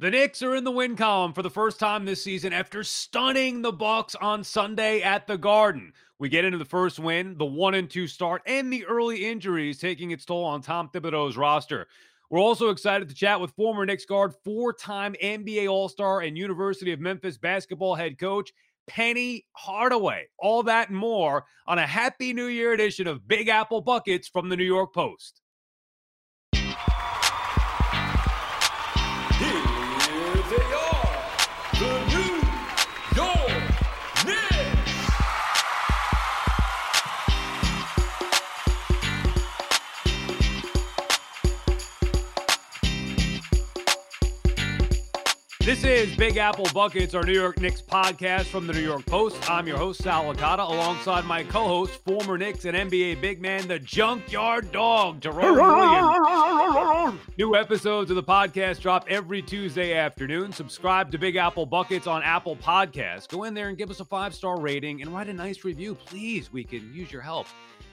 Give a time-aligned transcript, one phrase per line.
[0.00, 3.62] The Knicks are in the win column for the first time this season after stunning
[3.62, 5.92] the Bucks on Sunday at the Garden.
[6.18, 9.78] We get into the first win, the one and two start, and the early injuries
[9.78, 11.86] taking its toll on Tom Thibodeau's roster.
[12.28, 16.98] We're also excited to chat with former Knicks guard, four-time NBA All-Star, and University of
[16.98, 18.52] Memphis basketball head coach
[18.88, 20.26] Penny Hardaway.
[20.40, 24.48] All that and more on a Happy New Year edition of Big Apple Buckets from
[24.48, 25.40] the New York Post.
[45.74, 49.50] This is Big Apple Buckets, our New York Knicks podcast from the New York Post.
[49.50, 53.80] I'm your host, Sal Licata, alongside my co-host, former Knicks and NBA big man, the
[53.80, 57.18] Junkyard Dog, Jerome Williams.
[57.36, 60.52] New episodes of the podcast drop every Tuesday afternoon.
[60.52, 63.26] Subscribe to Big Apple Buckets on Apple Podcasts.
[63.26, 66.52] Go in there and give us a five-star rating and write a nice review, please.
[66.52, 67.48] We can use your help.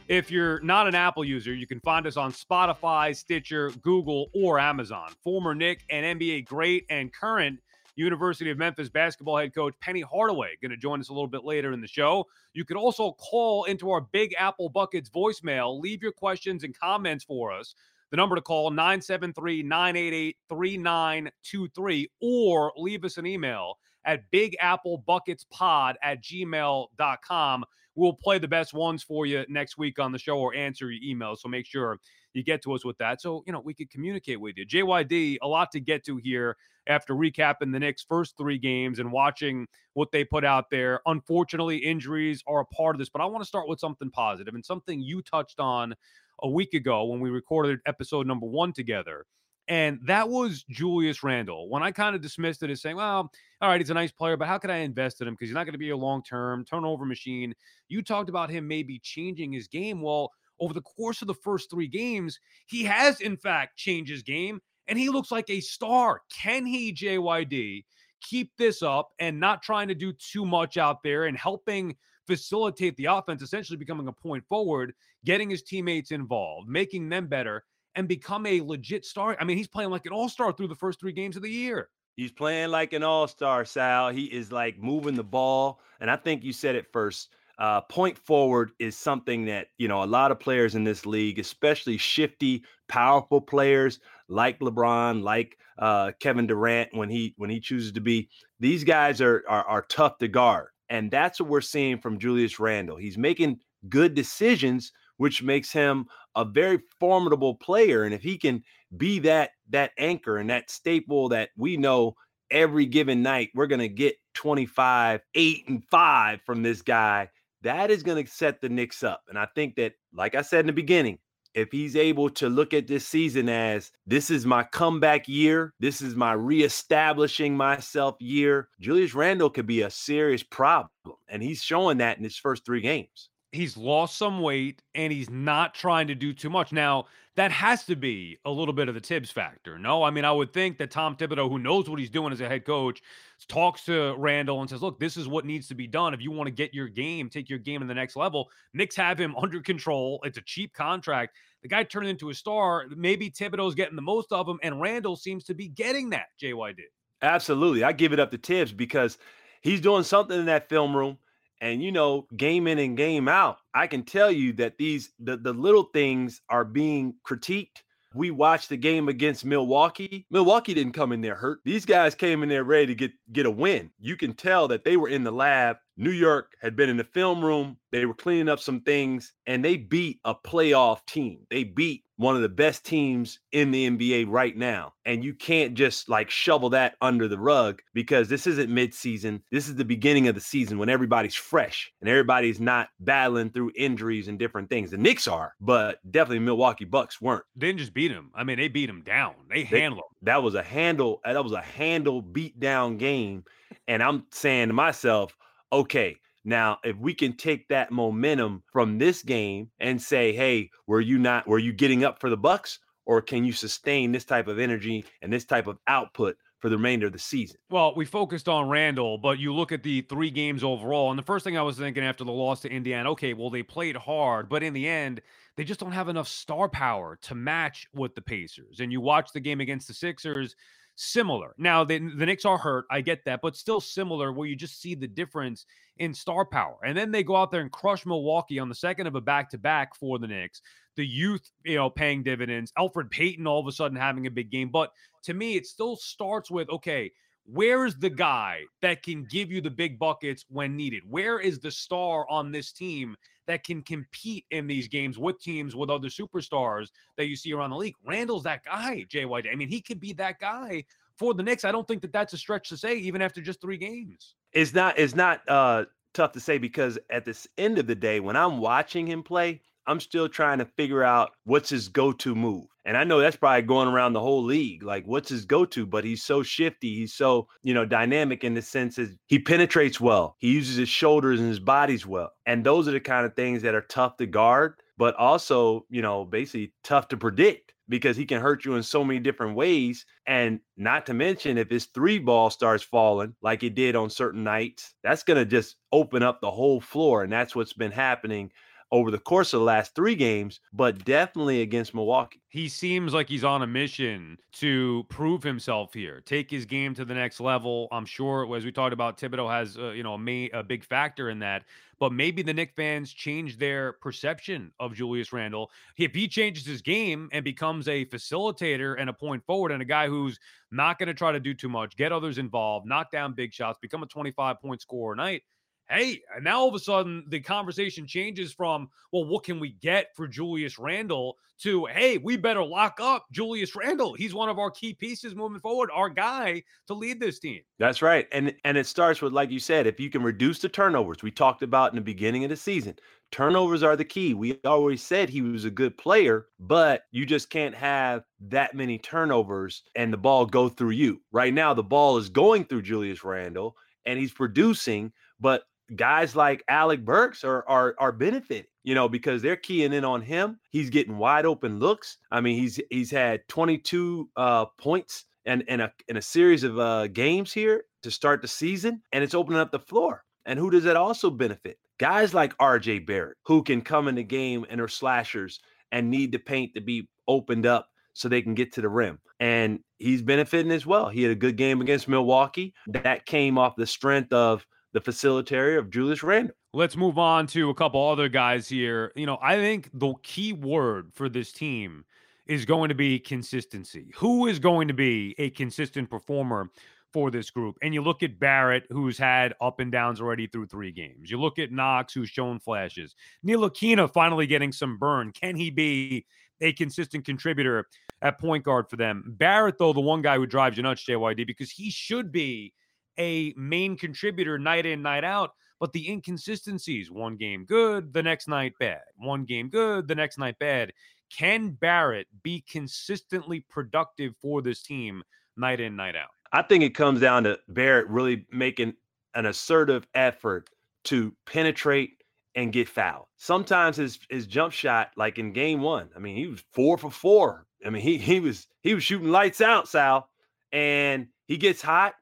[0.07, 4.59] If you're not an Apple user, you can find us on Spotify, Stitcher, Google, or
[4.59, 5.13] Amazon.
[5.23, 7.59] Former Knick and NBA great and current
[7.95, 11.43] University of Memphis basketball head coach Penny Hardaway going to join us a little bit
[11.43, 12.25] later in the show.
[12.53, 15.79] You can also call into our Big Apple Buckets voicemail.
[15.79, 17.75] Leave your questions and comments for us.
[18.11, 26.23] The number to call 973 988 3923 or leave us an email at bigapple.bucketspod at
[26.23, 27.65] gmail.com.
[27.95, 31.15] We'll play the best ones for you next week on the show or answer your
[31.15, 31.39] emails.
[31.39, 31.99] So make sure
[32.33, 33.21] you get to us with that.
[33.21, 34.65] So, you know, we could communicate with you.
[34.65, 36.57] JYD, a lot to get to here
[36.87, 41.01] after recapping the Knicks' first three games and watching what they put out there.
[41.05, 44.55] Unfortunately, injuries are a part of this, but I want to start with something positive
[44.55, 45.93] and something you touched on
[46.41, 49.25] a week ago when we recorded episode number one together.
[49.67, 51.69] And that was Julius Randle.
[51.69, 54.35] When I kind of dismissed it as saying, well, all right, he's a nice player,
[54.35, 55.35] but how can I invest in him?
[55.35, 57.53] Because he's not going to be a long term turnover machine.
[57.87, 60.01] You talked about him maybe changing his game.
[60.01, 64.23] Well, over the course of the first three games, he has, in fact, changed his
[64.23, 66.21] game and he looks like a star.
[66.33, 67.83] Can he, JYD,
[68.21, 71.95] keep this up and not trying to do too much out there and helping
[72.27, 74.93] facilitate the offense, essentially becoming a point forward,
[75.25, 77.65] getting his teammates involved, making them better?
[77.95, 79.35] and become a legit star.
[79.39, 81.49] I mean, he's playing like an all star through the first three games of the
[81.49, 81.89] year.
[82.15, 84.09] He's playing like an all star, Sal.
[84.09, 85.79] He is like moving the ball.
[85.99, 87.29] And I think you said it first.
[87.61, 91.37] Uh, point forward is something that, you know, a lot of players in this league,
[91.37, 93.99] especially shifty, powerful players
[94.29, 98.29] like LeBron, like uh, Kevin Durant, when he when he chooses to be,
[98.59, 100.69] these guys are, are are tough to guard.
[100.89, 102.97] And that's what we're seeing from Julius Randle.
[102.97, 108.05] He's making good decisions, which makes him a very formidable player.
[108.05, 108.63] And if he can
[108.97, 112.15] be that that anchor and that staple that we know
[112.49, 117.29] every given night we're to get 25, 8 and 5 from this guy,
[117.61, 119.23] that is going to set the Knicks up.
[119.29, 121.19] And I think that like I said in the beginning,
[121.53, 126.01] if he's able to look at this season as this is my comeback year, this
[126.01, 130.89] is my reestablishing myself year, Julius Randle could be a serious problem.
[131.27, 135.29] And he's showing that in his first three games he's lost some weight and he's
[135.29, 136.71] not trying to do too much.
[136.71, 137.05] Now,
[137.37, 139.79] that has to be a little bit of the Thibs factor.
[139.79, 142.41] No, I mean, I would think that Tom Thibodeau, who knows what he's doing as
[142.41, 143.01] a head coach,
[143.47, 146.13] talks to Randle and says, Look, this is what needs to be done.
[146.13, 148.95] If you want to get your game, take your game to the next level, Knicks
[148.97, 150.19] have him under control.
[150.23, 151.37] It's a cheap contract.
[151.61, 152.85] The guy turned into a star.
[152.95, 156.79] Maybe Thibodeau's getting the most of him, and Randle seems to be getting that, JYD.
[157.21, 157.83] Absolutely.
[157.83, 159.17] I give it up to Thibs because
[159.61, 161.17] he's doing something in that film room
[161.61, 165.37] and you know game in and game out i can tell you that these the,
[165.37, 167.81] the little things are being critiqued.
[168.13, 170.25] We watched the game against milwaukee.
[170.29, 171.59] Milwaukee didn't come in there hurt.
[171.63, 173.89] These guys came in there ready to get get a win.
[173.99, 175.77] You can tell that they were in the lab.
[175.95, 177.77] New york had been in the film room.
[177.91, 181.45] They were cleaning up some things and they beat a playoff team.
[181.49, 184.93] They beat one of the best teams in the NBA right now.
[185.05, 189.41] And you can't just like shovel that under the rug because this isn't midseason.
[189.51, 193.71] This is the beginning of the season when everybody's fresh and everybody's not battling through
[193.75, 194.91] injuries and different things.
[194.91, 197.43] The Knicks are, but definitely Milwaukee Bucks weren't.
[197.55, 198.29] They didn't just beat them.
[198.35, 199.33] I mean, they beat them down.
[199.49, 200.17] They, they handled him.
[200.21, 201.21] That was a handle.
[201.25, 203.45] That was a handle beat down game.
[203.87, 205.35] And I'm saying to myself,
[205.73, 211.01] okay, now, if we can take that momentum from this game and say, "Hey, were
[211.01, 214.47] you not were you getting up for the Bucks or can you sustain this type
[214.47, 218.05] of energy and this type of output for the remainder of the season?" Well, we
[218.05, 221.57] focused on Randle, but you look at the 3 games overall and the first thing
[221.57, 224.73] I was thinking after the loss to Indiana, okay, well they played hard, but in
[224.73, 225.21] the end,
[225.57, 228.79] they just don't have enough star power to match with the Pacers.
[228.79, 230.55] And you watch the game against the Sixers,
[230.95, 231.53] similar.
[231.57, 234.81] Now the, the Knicks are hurt, I get that, but still similar where you just
[234.81, 235.65] see the difference
[235.97, 236.77] in star power.
[236.85, 239.95] And then they go out there and crush Milwaukee on the second of a back-to-back
[239.95, 240.61] for the Knicks.
[240.95, 242.73] The youth, you know, paying dividends.
[242.77, 244.69] Elfrid Payton all of a sudden having a big game.
[244.69, 244.91] But
[245.23, 247.11] to me, it still starts with okay,
[247.45, 251.03] where is the guy that can give you the big buckets when needed?
[251.09, 253.15] Where is the star on this team
[253.47, 257.71] that can compete in these games with teams with other superstars that you see around
[257.71, 257.95] the league?
[258.05, 259.51] Randle's that guy, JY.
[259.51, 260.83] I mean, he could be that guy
[261.17, 261.65] for the Knicks.
[261.65, 264.35] I don't think that that's a stretch to say, even after just three games.
[264.53, 264.97] It's not.
[264.97, 268.57] It's not uh, tough to say because at this end of the day, when I'm
[268.59, 272.65] watching him play, I'm still trying to figure out what's his go-to move.
[272.85, 274.81] And I know that's probably going around the whole league.
[274.81, 275.85] Like, what's his go-to?
[275.85, 276.95] But he's so shifty.
[276.95, 280.35] He's so, you know, dynamic in the sense that he penetrates well.
[280.39, 282.31] He uses his shoulders and his bodies well.
[282.45, 286.01] And those are the kind of things that are tough to guard, but also, you
[286.01, 290.05] know, basically tough to predict because he can hurt you in so many different ways.
[290.25, 294.43] And not to mention, if his three ball starts falling like it did on certain
[294.43, 297.23] nights, that's going to just open up the whole floor.
[297.23, 298.51] And that's what's been happening
[298.91, 302.41] over the course of the last three games, but definitely against Milwaukee.
[302.49, 307.05] He seems like he's on a mission to prove himself here, take his game to
[307.05, 307.87] the next level.
[307.91, 311.29] I'm sure, as we talked about, Thibodeau has uh, you know a, a big factor
[311.29, 311.63] in that.
[311.99, 315.69] But maybe the Knick fans change their perception of Julius Randle.
[315.99, 319.85] If he changes his game and becomes a facilitator and a point forward and a
[319.85, 320.39] guy who's
[320.71, 323.77] not going to try to do too much, get others involved, knock down big shots,
[323.79, 325.43] become a 25 point scorer night
[325.91, 329.69] hey, and now all of a sudden the conversation changes from, well, what can we
[329.81, 334.13] get for Julius Randle to, hey, we better lock up Julius Randle.
[334.13, 337.61] He's one of our key pieces moving forward, our guy to lead this team.
[337.77, 338.27] That's right.
[338.31, 341.31] And and it starts with, like you said, if you can reduce the turnovers, we
[341.31, 342.95] talked about in the beginning of the season.
[343.31, 344.33] Turnovers are the key.
[344.33, 348.97] We always said he was a good player, but you just can't have that many
[348.97, 351.21] turnovers and the ball go through you.
[351.31, 355.63] Right now, the ball is going through Julius Randle and he's producing, but
[355.95, 360.21] guys like Alec Burks are are are benefiting, you know, because they're keying in on
[360.21, 360.59] him.
[360.69, 362.17] He's getting wide open looks.
[362.31, 366.79] I mean, he's he's had 22 uh, points and in a in a series of
[366.79, 370.23] uh, games here to start the season, and it's opening up the floor.
[370.45, 371.77] And who does that also benefit?
[371.99, 375.59] Guys like RJ Barrett, who can come in the game and are slashers
[375.91, 379.19] and need the paint to be opened up so they can get to the rim.
[379.39, 381.09] And he's benefiting as well.
[381.09, 382.73] He had a good game against Milwaukee.
[382.87, 386.55] That came off the strength of the facilitator of Julius Randle.
[386.73, 389.11] Let's move on to a couple other guys here.
[389.15, 392.05] You know, I think the key word for this team
[392.47, 394.11] is going to be consistency.
[394.15, 396.69] Who is going to be a consistent performer
[397.13, 397.77] for this group?
[397.81, 401.29] And you look at Barrett, who's had up and downs already through three games.
[401.29, 403.15] You look at Knox, who's shown flashes.
[403.45, 405.31] Ntilikina finally getting some burn.
[405.31, 406.25] Can he be
[406.59, 407.87] a consistent contributor
[408.21, 409.23] at point guard for them?
[409.37, 412.73] Barrett, though, the one guy who drives you nuts, JYD, because he should be
[413.21, 415.51] a main contributor night in, night out.
[415.79, 419.01] But the inconsistencies, one game good, the next night bad.
[419.17, 420.91] One game good, the next night bad.
[421.35, 425.23] Can Barrett be consistently productive for this team
[425.57, 426.29] night in, night out?
[426.51, 428.93] I think it comes down to Barrett really making
[429.33, 430.69] an assertive effort
[431.05, 432.11] to penetrate
[432.53, 433.27] and get fouled.
[433.37, 437.09] Sometimes his his jump shot, like in game one, I mean, he was four for
[437.09, 437.65] four.
[437.85, 440.27] I mean, he he was he was shooting lights out, Sal,
[440.71, 442.13] and he gets hot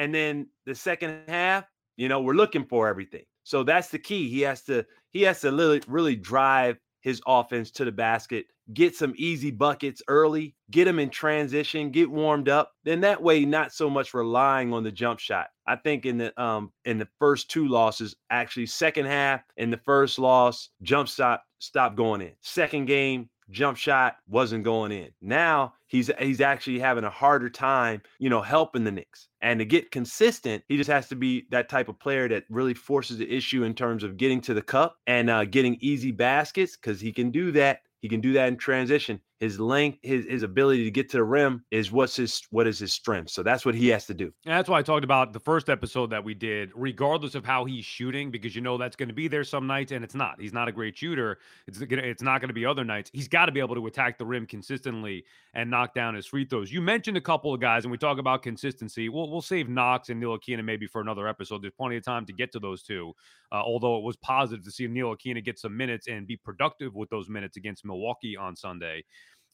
[0.00, 1.66] and then the second half,
[1.98, 3.24] you know, we're looking for everything.
[3.44, 4.30] So that's the key.
[4.30, 8.96] He has to he has to really really drive his offense to the basket, get
[8.96, 12.72] some easy buckets early, get him in transition, get warmed up.
[12.84, 15.48] Then that way, not so much relying on the jump shot.
[15.66, 19.80] I think in the um in the first two losses, actually second half in the
[19.84, 22.32] first loss, jump shot stopped going in.
[22.40, 25.10] Second game, jump shot wasn't going in.
[25.20, 29.28] Now he's he's actually having a harder time, you know, helping the Knicks.
[29.42, 32.74] And to get consistent, he just has to be that type of player that really
[32.74, 36.76] forces the issue in terms of getting to the cup and uh, getting easy baskets
[36.76, 39.20] because he can do that he can do that in transition.
[39.40, 42.78] His length, his his ability to get to the rim is what's his what is
[42.78, 43.30] his strength.
[43.30, 44.26] So that's what he has to do.
[44.44, 47.64] And that's why I talked about the first episode that we did, regardless of how
[47.64, 50.38] he's shooting, because you know that's going to be there some nights, and it's not.
[50.38, 51.38] He's not a great shooter.
[51.66, 53.10] It's it's not going to be other nights.
[53.14, 56.44] He's got to be able to attack the rim consistently and knock down his free
[56.44, 56.70] throws.
[56.70, 59.08] You mentioned a couple of guys, and we talk about consistency.
[59.08, 61.62] We'll we'll save Knox and Ntilikina maybe for another episode.
[61.62, 63.14] There's plenty of time to get to those two.
[63.52, 67.10] Uh, although it was positive to see Ntilikina get some minutes and be productive with
[67.10, 69.04] those minutes against Milwaukee on Sunday.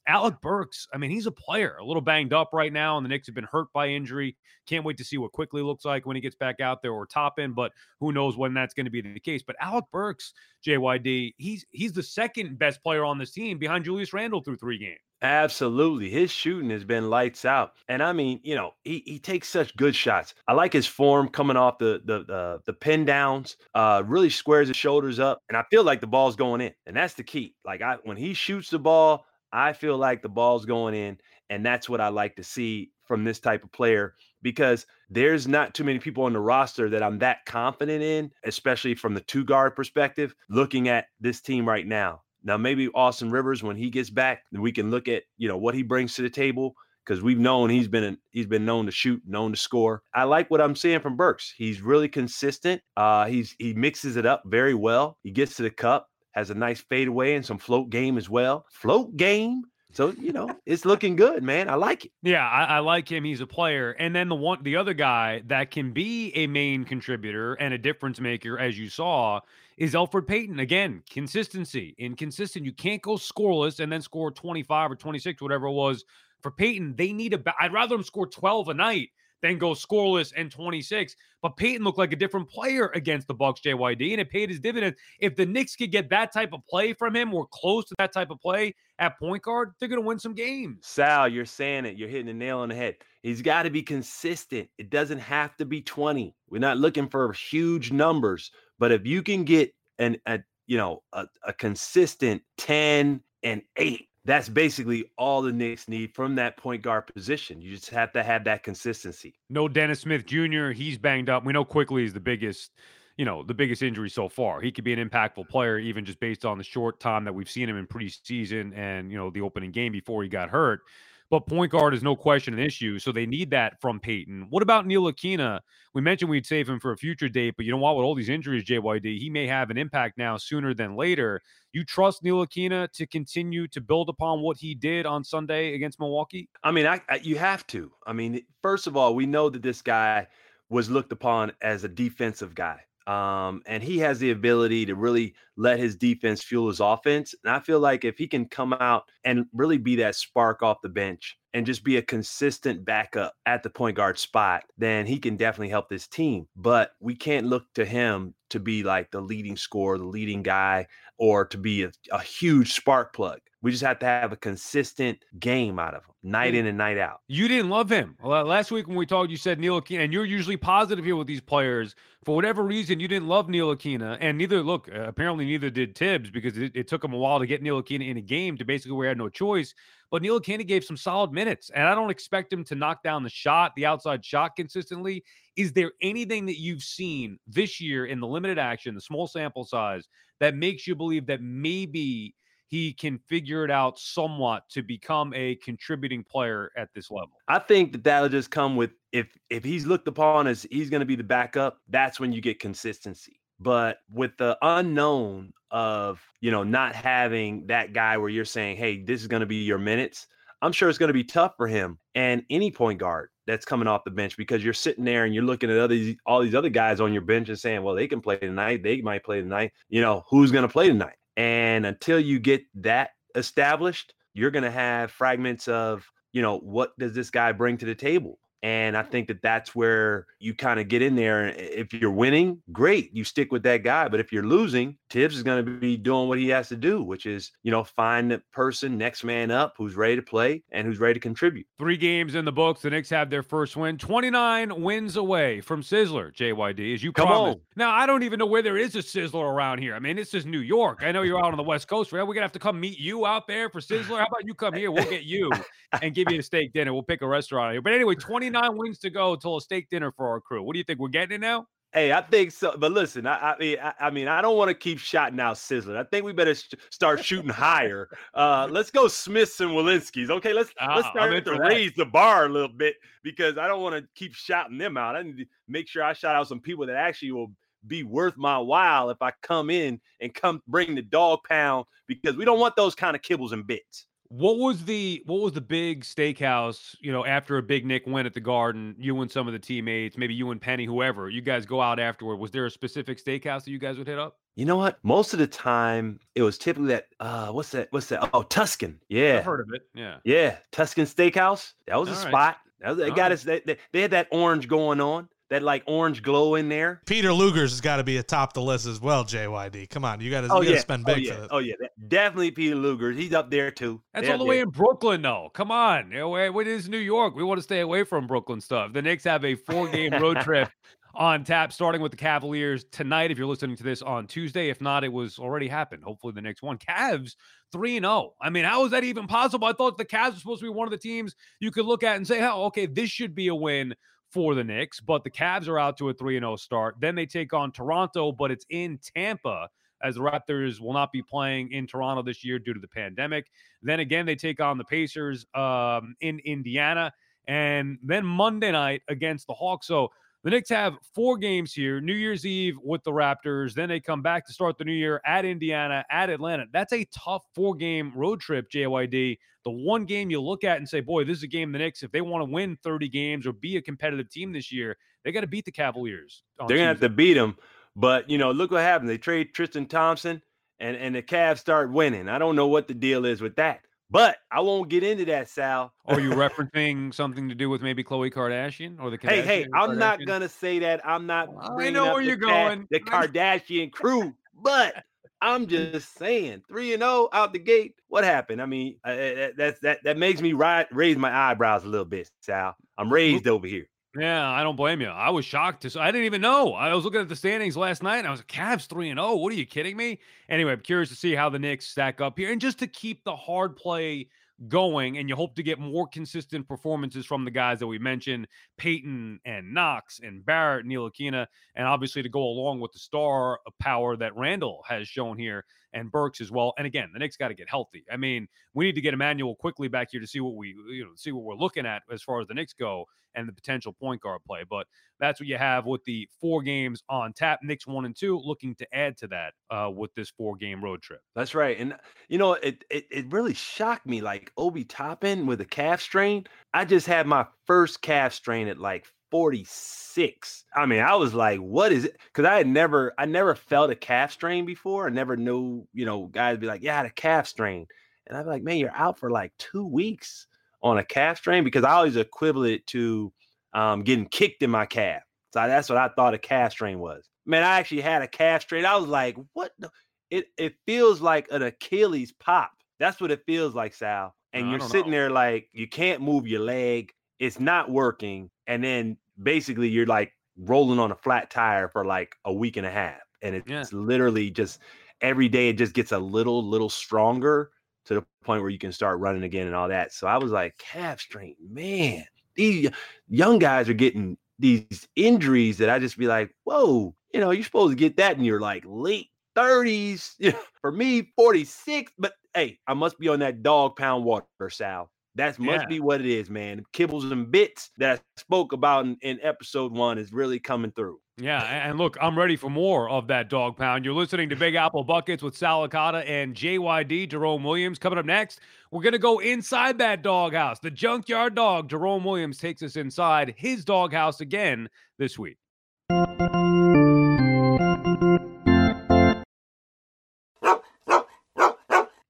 [0.07, 3.09] Alec Burks, I mean, he's a player, a little banged up right now, and the
[3.09, 4.37] Knicks have been hurt by injury.
[4.65, 7.05] Can't wait to see what Quickley looks like when he gets back out there or
[7.05, 9.43] Toppin, but who knows when that's going to be the case.
[9.43, 10.33] But Alec Burks,
[10.65, 14.77] JYD, he's he's the second best player on this team behind Julius Randle through three
[14.77, 14.99] games.
[15.21, 16.09] Absolutely.
[16.09, 17.73] His shooting has been lights out.
[17.89, 20.35] And I mean, you know, he, he takes such good shots.
[20.47, 24.67] I like his form coming off the the the, the pin downs, uh, really squares
[24.67, 25.41] his shoulders up.
[25.49, 26.73] And I feel like the ball's going in.
[26.85, 27.55] And that's the key.
[27.65, 31.17] Like I when he shoots the ball, I feel like the ball's going in.
[31.49, 35.73] And that's what I like to see from this type of player because there's not
[35.73, 39.45] too many people on the roster that I'm that confident in, especially from the two
[39.45, 42.21] guard perspective, looking at this team right now.
[42.43, 45.75] Now, maybe Austin Rivers, when he gets back, we can look at you know what
[45.75, 46.75] he brings to the table
[47.05, 50.03] because we've known he's been he's been known to shoot, known to score.
[50.13, 51.53] I like what I'm seeing from Burks.
[51.57, 52.81] He's really consistent.
[52.95, 55.17] Uh, he's he mixes it up very well.
[55.23, 58.65] He gets to the cup, has a nice fadeaway and some float game as well.
[58.69, 59.63] Float game.
[59.91, 61.69] So you know it's looking good, man.
[61.69, 62.11] I like it.
[62.21, 63.23] Yeah, I, I, like him.
[63.23, 66.83] He's a player, and then the one, the other guy that can be a main
[66.83, 69.39] contributor and a difference maker, as you saw,
[69.77, 70.59] is Elfrid Payton.
[70.59, 72.65] Again, consistency, inconsistent.
[72.65, 76.05] You can't go scoreless and then score 25 or 26, whatever it was.
[76.41, 77.41] For Payton, they need a.
[77.59, 79.09] I'd rather him score 12 a night
[79.41, 81.15] than go scoreless and 26.
[81.41, 84.59] But Payton looked like a different player against the Bucks, JYD, and it paid his
[84.59, 84.97] dividends.
[85.19, 88.13] If the Knicks could get that type of play from him or close to that
[88.13, 90.79] type of play at point guard, they're going to win some games.
[90.81, 91.97] Sal, you're saying it.
[91.97, 92.95] You're hitting the nail on the head.
[93.21, 94.69] He's got to be consistent.
[94.77, 96.35] It doesn't have to be 20.
[96.49, 101.03] We're not looking for huge numbers, but if you can get an a you know
[101.13, 106.81] a, a consistent 10 and 8 that's basically all the Knicks need from that point
[106.81, 107.61] guard position.
[107.61, 109.33] You just have to have that consistency.
[109.49, 110.71] No Dennis Smith Jr.
[110.71, 111.45] He's banged up.
[111.45, 112.71] We know Quickley is the biggest,
[113.15, 114.59] you know, the biggest injury so far.
[114.59, 117.49] He could be an impactful player, even just based on the short time that we've
[117.49, 120.81] seen him in preseason and you know the opening game before he got hurt.
[121.29, 122.99] But point guard is no question an issue.
[122.99, 124.47] So they need that from Payton.
[124.49, 125.59] What about Ntilikina?
[125.93, 127.97] We mentioned we'd save him for a future date, but you know what?
[127.97, 131.41] With all these injuries, JYD, he may have an impact now sooner than later.
[131.73, 136.49] You trust Ntilikina to continue to build upon what he did on Sunday against Milwaukee?
[136.63, 137.91] I mean, I, I you have to.
[138.05, 140.27] I mean, first of all, we know that this guy
[140.69, 142.81] was looked upon as a defensive guy.
[143.05, 147.35] Um, and he has the ability to really let his defense fuel his offense.
[147.43, 150.81] And I feel like if he can come out and really be that spark off
[150.81, 155.17] the bench and just be a consistent backup at the point guard spot, then he
[155.17, 156.47] can definitely help this team.
[156.55, 160.87] But we can't look to him to be like the leading scorer, the leading guy,
[161.17, 163.39] or to be a, a huge spark plug.
[163.63, 166.99] We just have to have a consistent game out of him, night in and night
[166.99, 167.21] out.
[167.27, 168.15] You didn't love him.
[168.23, 171.27] Last week when we talked, you said Neil Ntilikina, and you're usually positive here with
[171.27, 171.95] these players.
[172.23, 176.29] For whatever reason, you didn't love Neil Ntilikina, and neither, look, apparently neither did Thibs
[176.29, 178.95] because it, it, took him a while to get Ntilikina in a game to basically
[178.95, 179.73] where he had no choice.
[180.11, 183.29] But Ntilikina gave some solid minutes, and I don't expect him to knock down the
[183.29, 185.23] shot, the outside shot consistently.
[185.55, 189.65] Is there anything that you've seen this year in the limited action, the small sample
[189.65, 190.07] size,
[190.39, 192.35] that makes you believe that maybe–
[192.67, 197.31] he can figure it out somewhat to become a contributing player at this level.
[197.47, 200.99] I think that that'll just come with if if he's looked upon as he's going
[200.99, 203.36] to be the backup, that's when you get consistency.
[203.59, 209.03] But with the unknown of, you know, not having that guy where you're saying, "Hey,
[209.03, 210.27] this is going to be your minutes."
[210.61, 213.87] I'm sure it's going to be tough for him and any point guard that's coming
[213.87, 216.69] off the bench because you're sitting there and you're looking at other all these other
[216.69, 218.83] guys on your bench and saying, "Well, they can play tonight.
[218.83, 219.71] They might play tonight.
[219.89, 224.63] You know, who's going to play tonight?" And until you get that established, you're going
[224.63, 228.39] to have fragments of, you know, what does this guy bring to the table?
[228.63, 231.49] And I think that that's where you kind of get in there.
[231.49, 234.07] If you're winning, great, you stick with that guy.
[234.07, 237.03] But if you're losing, Thibs is going to be doing what he has to do,
[237.03, 240.87] which is, you know, find the person next man up who's ready to play and
[240.87, 241.67] who's ready to contribute.
[241.77, 242.81] Three games in the books.
[242.81, 247.27] The Knicks have their first win, 29 wins away from Sizzler, JYD, as you Come
[247.27, 247.57] promised.
[247.57, 247.61] On.
[247.75, 249.95] Now, I don't even know where there is a Sizzler around here.
[249.95, 251.03] I mean, this is New York.
[251.03, 252.21] I know you're out on the West Coast, right?
[252.21, 254.17] We're going to have to come meet you out there for Sizzler.
[254.17, 254.91] How about you come here?
[254.91, 255.51] We'll get you
[256.01, 256.93] and give you a steak dinner.
[256.93, 257.81] We'll pick a restaurant here.
[257.81, 258.15] But anyway,
[258.51, 260.63] 29 wins to go till a steak dinner for our crew.
[260.63, 260.99] What do you think?
[260.99, 261.67] We're getting it now?
[261.93, 262.75] Hey, I think so.
[262.77, 265.55] But listen, I, I mean, I, I, mean, I don't want to keep shotting out
[265.55, 265.95] Sizzler.
[265.97, 268.09] I think we better sh- start shooting higher.
[268.33, 270.29] Uh, let's go Smiths and Wollensky's.
[270.29, 273.81] Okay, let's uh, let's start to raise the bar a little bit because I don't
[273.81, 275.15] want to keep shouting them out.
[275.15, 277.51] I need to make sure I shout out some people that actually will
[277.87, 282.35] be worth my while if I come in and come bring the dog pound because
[282.35, 284.07] we don't want those kind of kibbles and bits.
[284.29, 288.25] What was the what was the big steakhouse, you know, after a big Knick win
[288.25, 291.41] at the Garden, you and some of the teammates, maybe you and Penny, whoever, you
[291.41, 292.37] guys go out afterward.
[292.37, 294.37] Was there a specific steakhouse that you guys would hit up?
[294.55, 294.97] You know what?
[295.03, 297.05] Most of the time, it was typically that.
[297.19, 297.87] Uh, what's that?
[297.91, 298.29] What's that?
[298.33, 298.99] Oh, Tuscan.
[299.07, 299.83] Yeah, I've heard of it.
[299.93, 300.17] Yeah.
[300.23, 301.73] yeah, Tuscan Steakhouse.
[301.85, 302.27] That was a All right.
[302.27, 302.57] spot.
[302.81, 303.31] That was, they All got right.
[303.33, 303.43] us.
[303.43, 307.01] They, they, they had that orange going on, that like orange glow in there.
[307.05, 309.23] Peter Luger's has got to be atop the list as well.
[309.23, 311.47] JYD, come on, you got to Oh to yeah, spend oh big yeah, for this.
[311.51, 311.75] oh yeah,
[312.07, 313.11] definitely Peter Luger.
[313.11, 314.01] He's up there too.
[314.13, 314.63] That's They're all the up way there.
[314.63, 315.49] in Brooklyn, though.
[315.53, 316.11] Come on.
[316.11, 317.35] You what is New York?
[317.35, 318.93] We want to stay away from Brooklyn stuff.
[318.93, 320.69] The Knicks have a four game road trip
[321.15, 323.31] on tap, starting with the Cavaliers tonight.
[323.31, 326.03] If you're listening to this on Tuesday, if not, it was already happened.
[326.03, 326.77] Hopefully, the next one.
[326.77, 327.35] Cavs
[327.71, 328.33] 3 0.
[328.41, 329.67] I mean, how is that even possible?
[329.67, 332.03] I thought the Cavs were supposed to be one of the teams you could look
[332.03, 333.95] at and say, oh, okay, this should be a win
[334.31, 336.95] for the Knicks, but the Cavs are out to a 3 0 start.
[336.99, 339.69] Then they take on Toronto, but it's in Tampa
[340.03, 343.47] as the Raptors will not be playing in Toronto this year due to the pandemic.
[343.81, 347.11] Then again, they take on the Pacers um, in Indiana.
[347.47, 349.87] And then Monday night against the Hawks.
[349.87, 350.09] So
[350.43, 353.73] the Knicks have four games here New Year's Eve with the Raptors.
[353.73, 356.65] Then they come back to start the new year at Indiana, at Atlanta.
[356.71, 359.37] That's a tough four game road trip, JYD.
[359.67, 362.01] The one game you look at and say, boy, this is a game the Knicks,
[362.01, 364.95] if they want to win 30 games or be a competitive team this year,
[365.25, 366.43] they got to beat the Cavaliers.
[366.57, 367.57] They're gonna have to beat them.
[367.93, 369.09] But you know, look what happened.
[369.09, 370.41] They trade Tristan Thompson,
[370.79, 372.29] and and the Cavs start winning.
[372.29, 375.49] I don't know what the deal is with that, but I won't get into that,
[375.49, 375.91] Sal.
[376.05, 379.97] Are you referencing something to do with maybe Khloe Kardashian or the Hey, hey, I'm
[379.97, 381.05] not gonna say that.
[381.05, 381.49] I'm not.
[381.59, 382.87] I know where you're going.
[382.89, 384.33] The Kardashian crew,
[384.63, 385.03] but
[385.41, 387.95] I'm just saying, three and zero out the gate.
[388.07, 388.61] What happened?
[388.61, 392.05] I mean, uh, uh, that's that that makes me ri- raise my eyebrows a little
[392.05, 392.75] bit, Sal.
[392.97, 393.87] I'm raised over here.
[394.17, 395.09] Yeah, I don't blame you.
[395.09, 396.01] I was shocked to.
[396.01, 396.73] I didn't even know.
[396.73, 399.19] I was looking at the standings last night, and I was like, "Cavs three and
[399.19, 399.35] zero.
[399.35, 402.37] What are you kidding me?" Anyway, I'm curious to see how the Knicks stack up
[402.37, 404.29] here, and just to keep the hard play
[404.67, 408.47] going, and you hope to get more consistent performances from the guys that we mentioned,
[408.77, 411.45] Payton and Knox and Barrett, Neil Ntilikina,
[411.75, 416.11] and obviously to go along with the star power that Randle has shown here and
[416.11, 416.73] Burks as well.
[416.77, 418.03] And again, the Knicks got to get healthy.
[418.11, 421.05] I mean, we need to get Immanuel Quickley back here to see what we you
[421.05, 423.93] know see what we're looking at as far as the Knicks go and the potential
[423.93, 424.63] point guard play.
[424.69, 424.87] But
[425.19, 427.59] that's what you have with the four games on tap.
[427.63, 431.01] Knicks one and two, looking to add to that uh, with this four game road
[431.01, 431.21] trip.
[431.35, 431.77] That's right.
[431.79, 431.95] And
[432.29, 434.21] you know, it, it it really shocked me.
[434.21, 436.45] Like Obi Toppin with a calf strain.
[436.73, 440.65] I just had my first calf strain at like 46.
[440.75, 442.17] I mean, I was like, what is it?
[442.27, 445.07] Because I had never I never felt a calf strain before.
[445.07, 447.87] I never knew, you know, guys be like, yeah, I had a calf strain.
[448.27, 450.47] And I'd be like, man, you're out for like two weeks
[450.83, 453.33] on a calf strain because I always equivalent it to
[453.73, 455.23] um, getting kicked in my calf.
[455.53, 457.27] So that's what I thought a calf strain was.
[457.45, 458.85] Man, I actually had a calf strain.
[458.85, 459.89] I was like, what the?
[460.29, 462.71] It it feels like an Achilles pop.
[462.99, 464.35] That's what it feels like, Sal.
[464.51, 465.17] And I you're sitting know.
[465.17, 467.13] there like you can't move your leg.
[467.39, 468.49] It's not working.
[468.67, 472.85] And then basically you're like rolling on a flat tire for like a week and
[472.85, 473.21] a half.
[473.41, 473.85] And it's Yeah.
[473.93, 474.79] literally just
[475.21, 477.71] every day it just gets a little, little stronger
[478.05, 480.13] to the point where you can start running again and all that.
[480.13, 482.25] So I was like, calf strain, man.
[482.55, 482.89] These
[483.27, 487.63] young guys are getting these injuries that I just be like, whoa, you know, you're
[487.63, 490.35] supposed to get that in your like late 30s.
[490.81, 492.11] For me, 46.
[492.17, 495.11] But hey, I must be on that dog pound water, Sal.
[495.37, 495.87] That must Yeah.
[495.87, 496.83] be what it is, man.
[496.93, 501.19] Kibbles and bits that I spoke about in, in episode one is really coming through.
[501.39, 504.03] Yeah, and look, I'm ready for more of that dog pound.
[504.03, 507.99] You're listening to Big Apple Buckets with Sal Licata and JYD, Jerome Williams.
[507.99, 508.59] Coming up next,
[508.91, 510.79] we're going to go inside that doghouse.
[510.79, 515.57] The junkyard dog, Jerome Williams, takes us inside his doghouse again this week.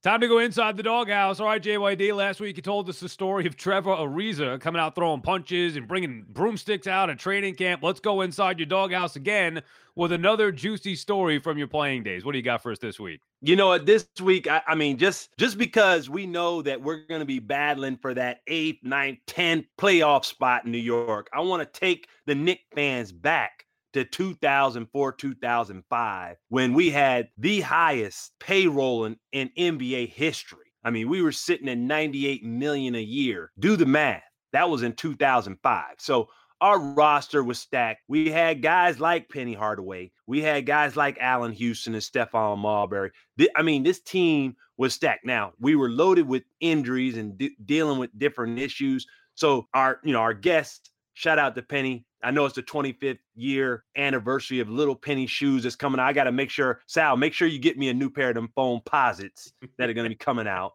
[0.07, 1.41] Time to go inside the doghouse.
[1.41, 2.15] All right, JYD.
[2.15, 5.85] Last week you told us the story of Trevor Ariza coming out throwing punches and
[5.85, 7.83] bringing broomsticks out at training camp.
[7.83, 9.61] Let's go inside your doghouse again
[9.95, 12.23] with another juicy story from your playing days.
[12.23, 13.19] What do you got for us this week?
[13.41, 13.85] You know what?
[13.85, 17.39] This week, I, I mean, just just because we know that we're going to be
[17.39, 22.07] battling for that eighth, ninth, tenth playoff spot in New York, I want to take
[22.25, 23.65] the Knick fans back
[23.97, 30.59] to 2004, 2005, when we had the highest payroll in, in NBA history.
[30.83, 33.51] I mean, we were sitting at 98 million a year.
[33.59, 34.23] Do the math.
[34.53, 35.85] That was in 2005.
[35.97, 36.29] So
[36.61, 38.01] our roster was stacked.
[38.07, 40.11] We had guys like Penny Hardaway.
[40.25, 43.11] We had guys like Allan Houston and Stephon Marbury.
[43.55, 45.25] I mean, this team was stacked.
[45.25, 49.05] Now we were loaded with injuries and de- dealing with different issues.
[49.35, 52.05] So our, you know, our guest, shout out to Penny.
[52.23, 56.07] I know it's the 25th year anniversary of Little Penny shoes that's coming out.
[56.07, 58.35] I got to make sure, Sal, make sure you get me a new pair of
[58.35, 60.73] them Foamposites that are going to be coming out.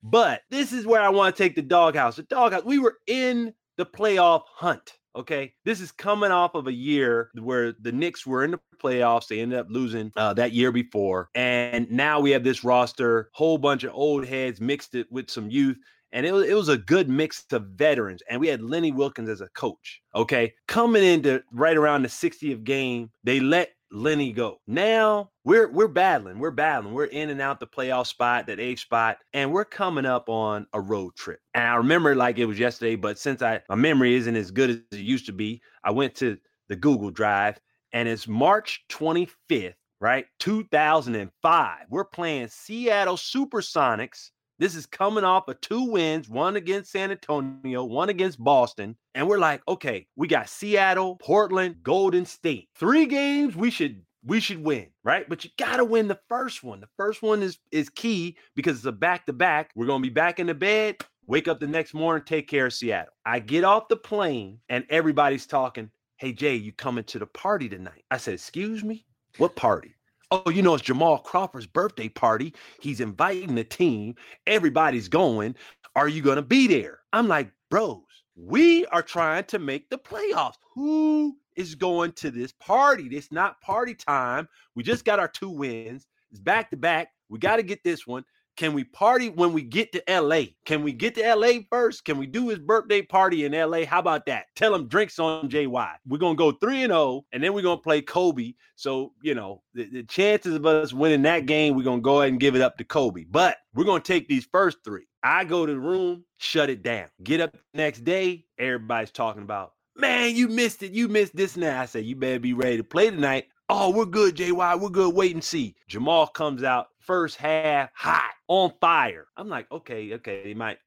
[0.00, 2.16] But this is where I want to take the doghouse.
[2.16, 4.92] The doghouse, we were in the playoff hunt.
[5.16, 5.54] Okay.
[5.64, 9.26] This is coming off of a year where the Knicks were in the playoffs.
[9.26, 11.30] They ended up losing uh, that year before.
[11.34, 15.50] And now we have this roster, whole bunch of old heads mixed it with some
[15.50, 15.78] youth.
[16.14, 18.22] And it was, it was a good mix of veterans.
[18.30, 20.00] And we had Lenny Wilkens as a coach.
[20.14, 20.54] Okay.
[20.68, 24.60] Coming into right around the 60th game, they let Lenny go.
[24.66, 26.38] Now we're we're battling.
[26.38, 26.94] We're battling.
[26.94, 30.66] We're in and out the playoff spot, that A spot, and we're coming up on
[30.72, 31.38] a road trip.
[31.54, 34.70] And I remember like it was yesterday, but since I my memory isn't as good
[34.70, 36.36] as it used to be, I went to
[36.68, 37.60] the Google Drive
[37.92, 40.26] and it's March 25th, right?
[40.40, 41.78] 2005.
[41.88, 47.84] We're playing Seattle Supersonics this is coming off of two wins, one against San Antonio,
[47.84, 48.96] one against Boston.
[49.14, 52.68] And we're like, okay, we got Seattle, Portland, Golden State.
[52.76, 55.28] Three games we should we should win, right?
[55.28, 56.80] But you got to win the first one.
[56.80, 59.70] The first one is is key because it's a back to back.
[59.74, 62.72] We're to be back in the bed, wake up the next morning, take care of
[62.72, 63.12] Seattle.
[63.26, 67.68] I get off the plane and everybody's talking, "Hey Jay, you coming to the party
[67.68, 69.04] tonight?" I said, "Excuse me?
[69.38, 69.94] What party?"
[70.30, 72.54] Oh, you know, it's Jamal Crawford's birthday party.
[72.80, 74.14] He's inviting the team.
[74.46, 75.54] Everybody's going.
[75.96, 77.00] Are you going to be there?
[77.12, 78.00] I'm like, bros,
[78.34, 80.54] we are trying to make the playoffs.
[80.74, 83.04] Who is going to this party?
[83.12, 84.48] It's not party time.
[84.74, 86.06] We just got our two wins.
[86.30, 87.10] It's back to back.
[87.28, 88.24] We got to get this one.
[88.56, 90.42] Can we party when we get to LA?
[90.64, 92.04] Can we get to LA first?
[92.04, 93.84] Can we do his birthday party in LA?
[93.84, 94.46] How about that?
[94.54, 95.94] Tell him drinks on JY.
[96.06, 98.54] We're gonna go 3 and 0, and then we're gonna play Kobe.
[98.76, 102.30] So, you know, the, the chances of us winning that game, we're gonna go ahead
[102.30, 103.24] and give it up to Kobe.
[103.28, 105.06] But we're gonna take these first three.
[105.24, 107.08] I go to the room, shut it down.
[107.22, 110.92] Get up next day, everybody's talking about, man, you missed it.
[110.92, 111.80] You missed this now.
[111.80, 113.46] I said, you better be ready to play tonight.
[113.70, 114.78] Oh, we're good, JY.
[114.78, 115.14] We're good.
[115.14, 115.74] Wait and see.
[115.88, 119.26] Jamal comes out first half hot on fire.
[119.38, 120.78] I'm like, okay, okay, they might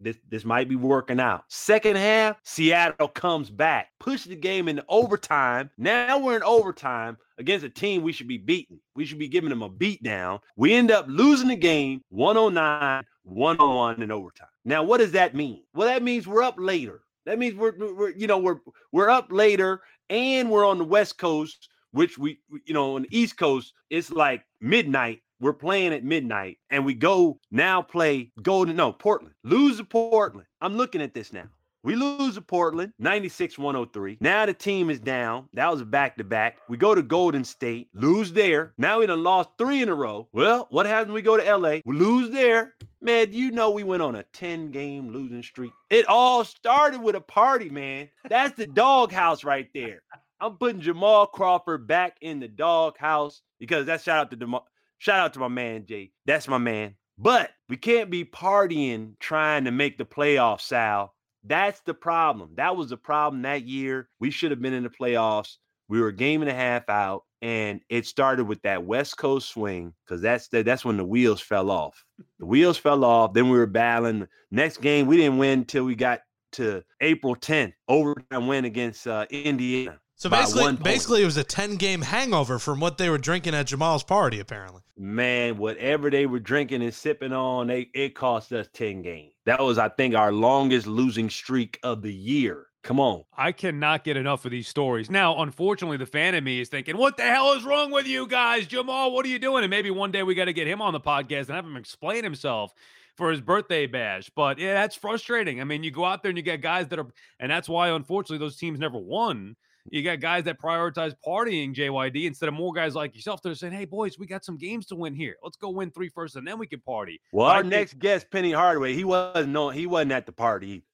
[0.00, 1.44] this this might be working out.
[1.48, 5.70] Second half, Seattle comes back, push the game into overtime.
[5.78, 8.80] Now we're in overtime against a team we should be beating.
[8.94, 10.40] We should be giving them a beat down.
[10.56, 14.48] We end up losing the game 109, 101 in overtime.
[14.66, 15.62] Now, what does that mean?
[15.74, 17.00] Well, that means we're up later.
[17.24, 18.60] That means we're, we're you know we're
[18.92, 23.18] we're up later and we're on the West Coast which we, you know, on the
[23.18, 25.22] East Coast, it's like midnight.
[25.40, 29.34] We're playing at midnight and we go now play Golden, no, Portland.
[29.44, 30.46] Lose to Portland.
[30.60, 31.44] I'm looking at this now.
[31.82, 34.18] We lose to Portland, 96 103.
[34.20, 35.48] Now the team is down.
[35.54, 36.58] That was a back to back.
[36.68, 38.74] We go to Golden State, lose there.
[38.76, 40.28] Now we done lost three in a row.
[40.32, 41.78] Well, what happens we go to LA?
[41.84, 42.74] We lose there.
[43.00, 45.72] Man, you know we went on a 10 game losing streak.
[45.88, 48.08] It all started with a party, man.
[48.28, 50.02] That's the doghouse right there.
[50.40, 54.60] I'm putting Jamal Crawford back in the doghouse because that's shout out to
[54.98, 56.12] shout out to my man Jay.
[56.26, 56.94] That's my man.
[57.18, 61.14] But we can't be partying trying to make the playoffs, Sal.
[61.44, 62.50] That's the problem.
[62.56, 64.08] That was the problem that year.
[64.20, 65.56] We should have been in the playoffs.
[65.88, 69.50] We were a game and a half out, and it started with that West Coast
[69.50, 72.04] swing because that's the, that's when the wheels fell off.
[72.40, 73.32] The wheels fell off.
[73.32, 74.26] Then we were battling.
[74.50, 76.20] Next game, we didn't win until we got
[76.52, 80.00] to April 10th, overtime win against uh, Indiana.
[80.18, 83.66] So basically, basically, it was a ten game hangover from what they were drinking at
[83.66, 84.40] Jamal's party.
[84.40, 89.34] Apparently, man, whatever they were drinking and sipping on, they it cost us ten games.
[89.44, 92.66] That was, I think, our longest losing streak of the year.
[92.82, 93.24] Come on.
[93.36, 95.10] I cannot get enough of these stories.
[95.10, 98.28] Now, unfortunately, the fan of me is thinking, what the hell is wrong with you
[98.28, 98.66] guys?
[98.66, 99.64] Jamal, what are you doing?
[99.64, 101.76] And maybe one day we got to get him on the podcast and have him
[101.76, 102.72] explain himself
[103.16, 104.30] for his birthday bash.
[104.34, 105.60] But yeah, that's frustrating.
[105.60, 107.08] I mean, you go out there and you get guys that are,
[107.40, 109.56] and that's why, unfortunately, those teams never won
[109.90, 113.54] you got guys that prioritize partying, JYD, instead of more guys like yourself that are
[113.54, 115.36] saying, hey, boys, we got some games to win here.
[115.42, 117.20] Let's go win three first and then we can party.
[117.32, 120.84] Well, our next guest, Penny Hardaway, he wasn't no, he wasn't at the party.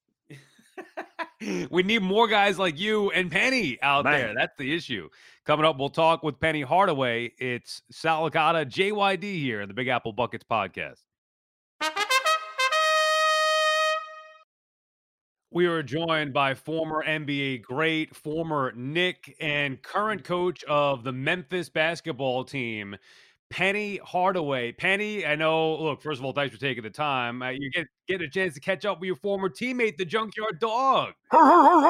[1.70, 4.12] we need more guys like you and Penny out Man.
[4.12, 4.34] there.
[4.34, 5.08] That's the issue.
[5.44, 7.32] Coming up, we'll talk with Penny Hardaway.
[7.38, 11.00] It's Sal Licata, JYD here in the Big Apple Buckets podcast.
[15.54, 21.68] We are joined by former NBA great, former Knick, and current coach of the Memphis
[21.68, 22.96] basketball team,
[23.50, 24.72] Penny Hardaway.
[24.72, 25.74] Penny, I know.
[25.74, 27.42] Look, first of all, thanks for taking the time.
[27.42, 30.58] Uh, you get get a chance to catch up with your former teammate, the Junkyard
[30.58, 31.12] Dog.
[31.32, 31.84] JYD,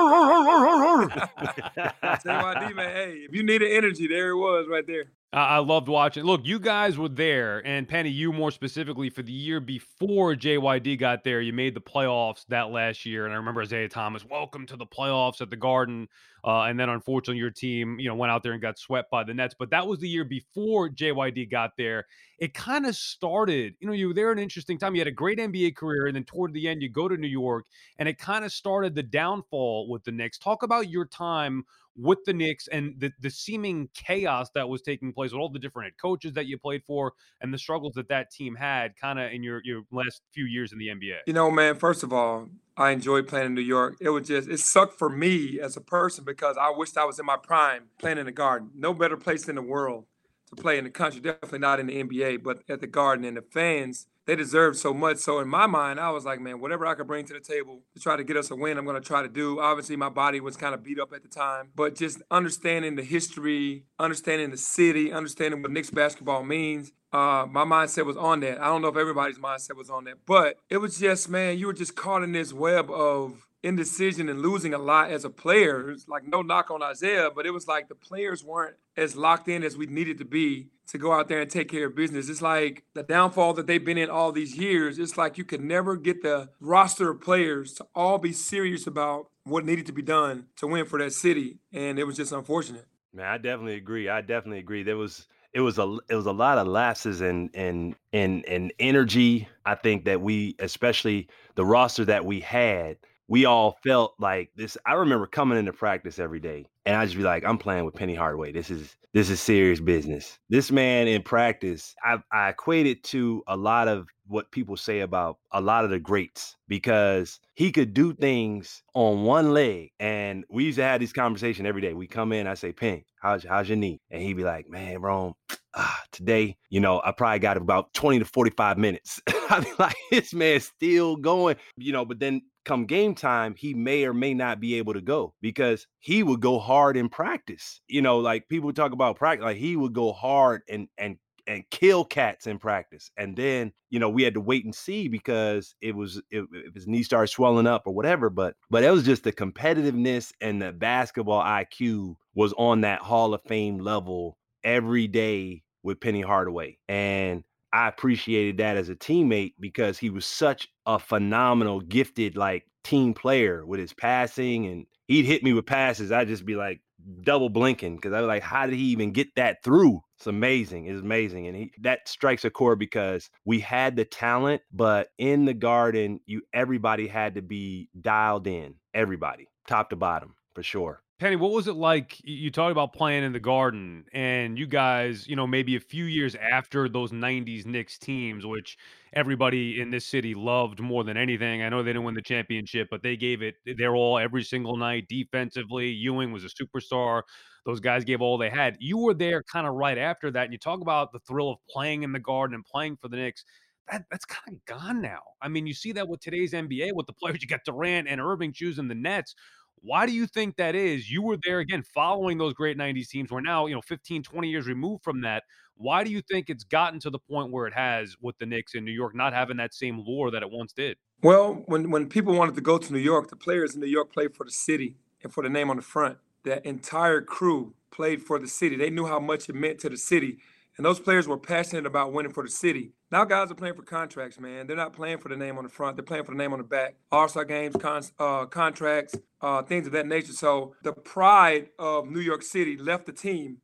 [2.74, 2.96] man.
[2.96, 5.04] Hey, if you needed energy, there it was right there.
[5.34, 6.24] I loved watching.
[6.24, 10.98] Look, you guys were there, and Penny, you more specifically for the year before JYD
[10.98, 11.40] got there.
[11.40, 14.84] You made the playoffs that last year, and I remember Isiah Thomas, welcome to the
[14.84, 16.08] playoffs at the Garden.
[16.44, 19.24] Uh, and then unfortunately, your team, you know, went out there and got swept by
[19.24, 19.54] the Nets.
[19.58, 22.04] But that was the year before JYD got there.
[22.38, 24.94] It kind of started, you know, you were there an interesting time.
[24.94, 27.26] You had a great NBA career, and then toward the end, you go to New
[27.26, 27.64] York,
[27.98, 30.36] and it kind of started the downfall with the Knicks.
[30.36, 31.64] Talk about your time
[31.96, 35.58] with the Knicks and the, the seeming chaos that was taking place with all the
[35.58, 39.18] different head coaches that you played for and the struggles that that team had kind
[39.18, 41.18] of in your, your last few years in the NBA?
[41.26, 43.96] You know, man, first of all, I enjoyed playing in New York.
[44.00, 47.18] It was just, it sucked for me as a person because I wished I was
[47.18, 48.70] in my prime playing in the garden.
[48.74, 50.06] No better place in the world
[50.48, 53.24] to play in the country, definitely not in the NBA, but at the garden.
[53.24, 55.18] And the fans, they deserve so much.
[55.18, 57.82] So in my mind, I was like, man, whatever I could bring to the table
[57.94, 59.60] to try to get us a win, I'm going to try to do.
[59.60, 63.02] Obviously, my body was kind of beat up at the time, but just understanding the
[63.02, 66.92] history, understanding the city, understanding what Knicks basketball means.
[67.12, 68.58] Uh, my mindset was on that.
[68.58, 71.66] I don't know if everybody's mindset was on that, but it was just, man, you
[71.66, 75.90] were just caught in this web of indecision and losing a lot as a player.
[75.90, 79.48] It's like no knock on Isiah, but it was like the players weren't as locked
[79.48, 82.28] in as we needed to be to go out there and take care of business.
[82.28, 84.98] It's like the downfall that they've been in all these years.
[84.98, 89.28] It's like you could never get the roster of players to all be serious about
[89.44, 92.86] what needed to be done to win for that city, and it was just unfortunate.
[93.14, 94.08] Man, I definitely agree.
[94.08, 94.82] I definitely agree.
[94.82, 98.72] There was it was a it was a lot of lapses in in in in
[98.78, 99.48] energy.
[99.64, 102.96] I think that we, especially the roster that we had,
[103.28, 104.76] we all felt like this.
[104.86, 107.94] I remember coming into practice every day and I just be like, I'm playing with
[107.94, 108.52] Penny Hardaway.
[108.52, 110.38] This is this is serious business.
[110.48, 115.00] This man in practice, I, I equate it to a lot of what people say
[115.00, 119.90] about a lot of the greats because he could do things on one leg.
[120.00, 121.92] And we used to have this conversation every day.
[121.92, 124.00] We come in, I say, Penny, how's how's your knee?
[124.10, 125.34] And he'd be like, Man, Rome,
[125.74, 129.20] ah, today, you know, I probably got about 20 to 45 minutes.
[129.28, 133.74] I be like, this man's still going, you know, but then come game time, he
[133.74, 137.80] may or may not be able to go because he would go hard in practice.
[137.88, 141.64] You know, like people talk about practice, like he would go hard and and and
[141.70, 143.10] kill cats in practice.
[143.16, 146.74] And then, you know, we had to wait and see because it was if, if
[146.74, 148.30] his knee started swelling up or whatever.
[148.30, 153.34] But but it was just the competitiveness and the basketball IQ was on that Hall
[153.34, 156.78] of Fame level every day with Penny Hardaway.
[156.88, 162.66] And I appreciated that as a teammate because he was such a phenomenal, gifted, like
[162.84, 164.66] team player with his passing.
[164.66, 166.12] And he'd hit me with passes.
[166.12, 166.80] I'd just be like
[167.22, 170.00] double blinking because I was like, how did he even get that through?
[170.18, 170.86] It's amazing.
[170.86, 171.46] It's amazing.
[171.46, 176.20] And he that strikes a chord because we had the talent, but in the garden,
[176.26, 178.74] you everybody had to be dialed in.
[178.94, 181.02] Everybody, top to bottom, for sure.
[181.22, 182.20] Penny, what was it like?
[182.24, 186.06] You talked about playing in the Garden, and you guys, you know, maybe a few
[186.06, 188.76] years after those '90s Knicks teams, which
[189.12, 191.62] everybody in this city loved more than anything.
[191.62, 194.76] I know they didn't win the championship, but they gave it their all every single
[194.76, 195.90] night defensively.
[195.90, 197.22] Ewing was a superstar.
[197.66, 198.76] Those guys gave all they had.
[198.80, 201.58] You were there kind of right after that, and you talk about the thrill of
[201.70, 203.44] playing in the Garden and playing for the Knicks.
[203.92, 205.20] That, that's kind of gone now.
[205.40, 208.20] I mean, you see that with today's NBA, with the players you got Durant and
[208.20, 209.36] Irving choosing the Nets
[209.82, 211.10] why do you think that is?
[211.10, 213.30] You were there again following those great 90s teams.
[213.30, 215.42] We're now, you know, 15, 20 years removed from that.
[215.76, 218.74] Why do you think it's gotten to the point where it has with the Knicks
[218.74, 220.96] in New York not having that same lure that it once did?
[221.22, 224.12] Well, when, when people wanted to go to New York, the players in New York
[224.12, 226.18] played for the city and for the name on the front.
[226.44, 228.76] That entire crew played for the city.
[228.76, 230.38] They knew how much it meant to the city.
[230.76, 232.92] And those players were passionate about winning for the city.
[233.10, 234.66] Now guys are playing for contracts, man.
[234.66, 235.96] They're not playing for the name on the front.
[235.96, 236.96] They're playing for the name on the back.
[237.10, 237.76] All-Star games,
[238.18, 240.32] uh, contracts, uh, things of that nature.
[240.32, 243.58] So the pride of New York City left the team,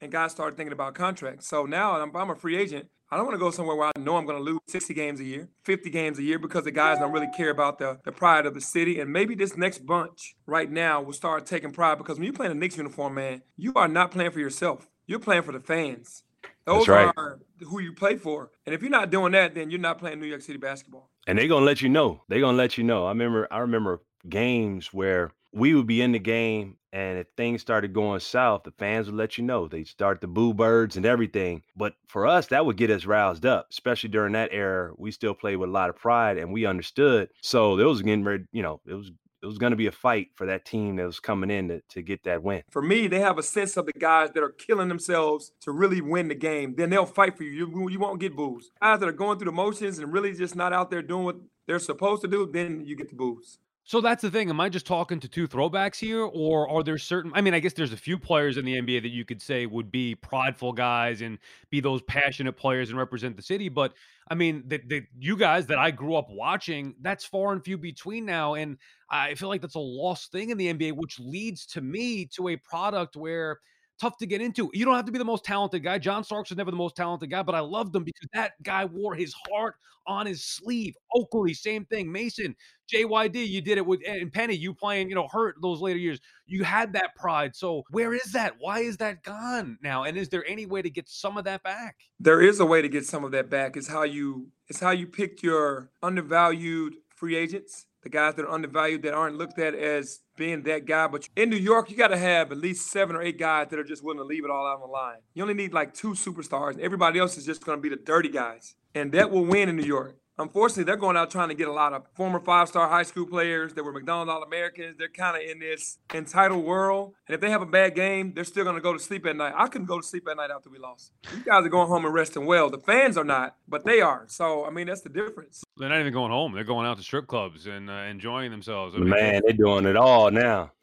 [0.00, 1.46] and guys started thinking about contracts.
[1.46, 2.88] So now I'm, I'm a free agent.
[3.10, 5.20] I don't want to go somewhere where I know I'm going to lose 60 games
[5.20, 8.10] a year, 50 games a year, because the guys don't really care about the, the
[8.10, 8.98] pride of the city.
[8.98, 12.52] And maybe this next bunch right now will start taking pride because when you're playing
[12.52, 14.88] a Knicks uniform, man, you are not playing for yourself.
[15.06, 16.24] You're playing for the fans.
[16.66, 17.12] Those right.
[17.16, 18.50] are who you play for.
[18.66, 21.10] And if you're not doing that, then you're not playing New York City basketball.
[21.26, 22.22] And they're gonna let you know.
[22.28, 23.06] They're gonna let you know.
[23.06, 27.60] I remember I remember games where we would be in the game and if things
[27.60, 29.66] started going south, the fans would let you know.
[29.66, 31.62] They'd start the boo birds and everything.
[31.76, 34.92] But for us, that would get us roused up, especially during that era.
[34.96, 37.30] We still played with a lot of pride and we understood.
[37.42, 39.10] So it was getting ready, you know, it was
[39.44, 41.82] it was going to be a fight for that team that was coming in to,
[41.90, 42.62] to get that win.
[42.70, 46.00] For me, they have a sense of the guys that are killing themselves to really
[46.00, 46.74] win the game.
[46.76, 47.50] Then they'll fight for you.
[47.50, 48.70] You, you won't get boos.
[48.80, 51.36] Guys that are going through the motions and really just not out there doing what
[51.66, 53.58] they're supposed to do, then you get the boos.
[53.86, 54.48] So that's the thing.
[54.48, 57.32] Am I just talking to two throwbacks here, or are there certain?
[57.34, 59.66] I mean, I guess there's a few players in the NBA that you could say
[59.66, 63.68] would be prideful guys and be those passionate players and represent the city.
[63.68, 63.92] But
[64.28, 68.24] I mean, that you guys that I grew up watching, that's far and few between
[68.24, 68.78] now, and
[69.10, 72.48] I feel like that's a lost thing in the NBA, which leads to me to
[72.48, 73.58] a product where
[74.00, 74.70] tough to get into.
[74.72, 75.98] You don't have to be the most talented guy.
[75.98, 78.84] John Starks was never the most talented guy, but I loved him because that guy
[78.84, 79.76] wore his heart
[80.06, 80.94] on his sleeve.
[81.14, 82.10] Oakley, same thing.
[82.10, 82.54] Mason,
[82.92, 86.20] JYD, you did it with and Penny, you playing, you know, hurt those later years.
[86.46, 87.56] You had that pride.
[87.56, 88.54] So where is that?
[88.58, 90.04] Why is that gone now?
[90.04, 91.96] And is there any way to get some of that back?
[92.20, 93.76] There is a way to get some of that back.
[93.76, 98.50] It's how you it's how you pick your undervalued free agents the guys that are
[98.50, 101.06] undervalued that aren't looked at as being that guy.
[101.06, 103.78] But in New York, you got to have at least seven or eight guys that
[103.78, 105.18] are just willing to leave it all out on the line.
[105.34, 106.78] You only need like two superstars.
[106.78, 108.74] Everybody else is just going to be the dirty guys.
[108.94, 110.16] And that will win in New York.
[110.38, 113.26] Unfortunately, they're going out trying to get a lot of former five star high school
[113.26, 114.96] players that were McDonald's All Americans.
[114.98, 117.14] They're kind of in this entitled world.
[117.28, 119.36] And if they have a bad game, they're still going to go to sleep at
[119.36, 119.54] night.
[119.56, 121.12] I couldn't go to sleep at night after we lost.
[121.36, 122.68] You guys are going home and resting well.
[122.68, 124.24] The fans are not, but they are.
[124.26, 125.62] So, I mean, that's the difference.
[125.76, 126.52] They're not even going home.
[126.52, 128.94] They're going out to strip clubs and uh, enjoying themselves.
[128.96, 130.72] I mean, Man, they're doing it all now.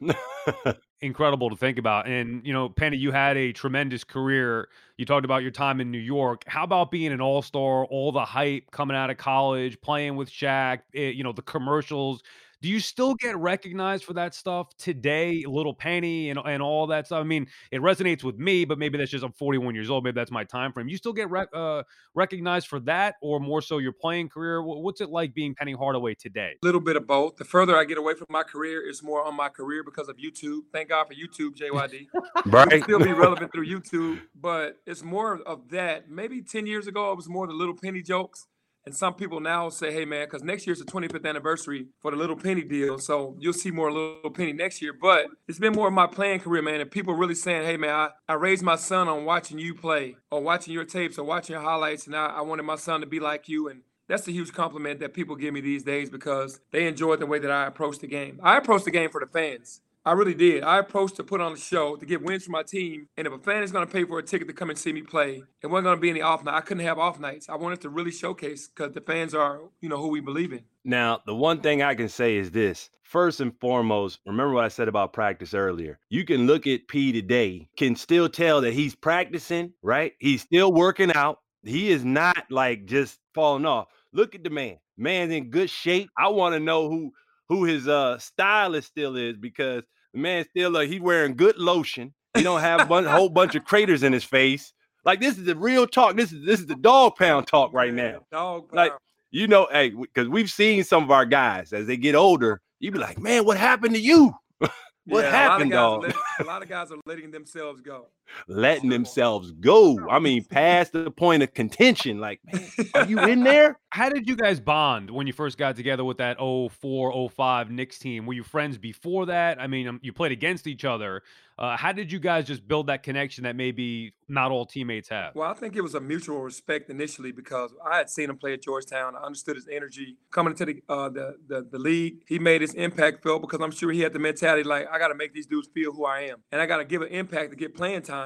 [1.02, 2.06] incredible to think about.
[2.06, 4.68] And you know, Penny, you had a tremendous career.
[4.96, 6.44] You talked about your time in New York.
[6.46, 7.84] How about being an All Star?
[7.84, 10.80] All the hype coming out of college, playing with Shaq.
[10.92, 12.22] It, eh, you know, the commercials.
[12.62, 15.44] Do you still get recognized for that stuff today?
[15.44, 17.18] Little Penny and, and all that stuff.
[17.18, 20.04] I mean, it resonates with me, but maybe that's just I'm 41 years old.
[20.04, 20.88] Maybe that's my time frame.
[20.88, 21.82] You still get rec- uh,
[22.14, 24.62] recognized for that, or more so your playing career?
[24.62, 26.52] What's it like being Penny Hardaway today?
[26.62, 27.34] A little bit of both.
[27.34, 30.18] The further I get away from my career, it's more on my career because of
[30.18, 30.60] YouTube.
[30.72, 32.06] Thank God for YouTube, JYD.
[32.46, 32.80] right.
[32.84, 36.08] still be relevant through YouTube, but it's more of that.
[36.08, 38.46] Maybe 10 years ago, it was more the little penny jokes.
[38.84, 42.16] And some people now say, hey, man, because next year's the 25th anniversary for the
[42.16, 42.98] Little Penny deal.
[42.98, 44.92] So you'll see more Little Penny next year.
[44.92, 46.80] But it's been more of my playing career, man.
[46.80, 50.16] And people really saying, hey, man, I, I raised my son on watching you play
[50.30, 52.06] or watching your tapes or watching your highlights.
[52.06, 53.68] And I, I wanted my son to be like you.
[53.68, 57.26] And that's a huge compliment that people give me these days because they enjoy the
[57.26, 58.40] way that I approach the game.
[58.42, 59.80] I approach the game for the fans.
[60.04, 60.64] I really did.
[60.64, 63.06] I approached to put on a show to get wins for my team.
[63.16, 64.92] And if a fan is going to pay for a ticket to come and see
[64.92, 66.56] me play, it wasn't going to be any off night.
[66.56, 67.48] I couldn't have off nights.
[67.48, 70.62] I wanted to really showcase because the fans are, you know, who we believe in.
[70.84, 72.90] Now, the one thing I can say is this.
[73.04, 76.00] First and foremost, remember what I said about practice earlier.
[76.08, 80.14] You can look at P today, can still tell that he's practicing, right?
[80.18, 81.38] He's still working out.
[81.62, 83.86] He is not like just falling off.
[84.12, 84.78] Look at the man.
[84.96, 86.10] Man's in good shape.
[86.18, 87.12] I want to know who
[87.52, 89.82] who his uh stylist still is because
[90.14, 92.14] the man still uh, he's wearing good lotion.
[92.34, 94.72] He don't have a whole bunch of craters in his face.
[95.04, 96.16] Like this is the real talk.
[96.16, 98.20] This is this is the dog pound talk right now.
[98.30, 98.76] Dog pound.
[98.76, 98.92] Like
[99.30, 102.60] you know, hey, because we've seen some of our guys as they get older.
[102.80, 104.32] You be like, man, what happened to you?
[104.60, 106.02] what Yeah, happened, a dog?
[106.02, 108.08] letting, a lot of guys are letting themselves go.
[108.48, 109.98] Letting themselves go.
[110.08, 112.18] I mean, past the point of contention.
[112.18, 113.78] Like, man, are you in there?
[113.90, 117.98] How did you guys bond when you first got together with that 04, 05 Knicks
[117.98, 118.24] team?
[118.26, 119.60] Were you friends before that?
[119.60, 121.22] I mean, um, you played against each other.
[121.58, 125.34] Uh, how did you guys just build that connection that maybe not all teammates have?
[125.34, 128.54] Well, I think it was a mutual respect initially because I had seen him play
[128.54, 129.14] at Georgetown.
[129.14, 132.22] I understood his energy coming into the uh, the, the the league.
[132.26, 135.08] He made his impact felt because I'm sure he had the mentality like I got
[135.08, 137.50] to make these dudes feel who I am, and I got to give an impact
[137.50, 138.21] to get playing time.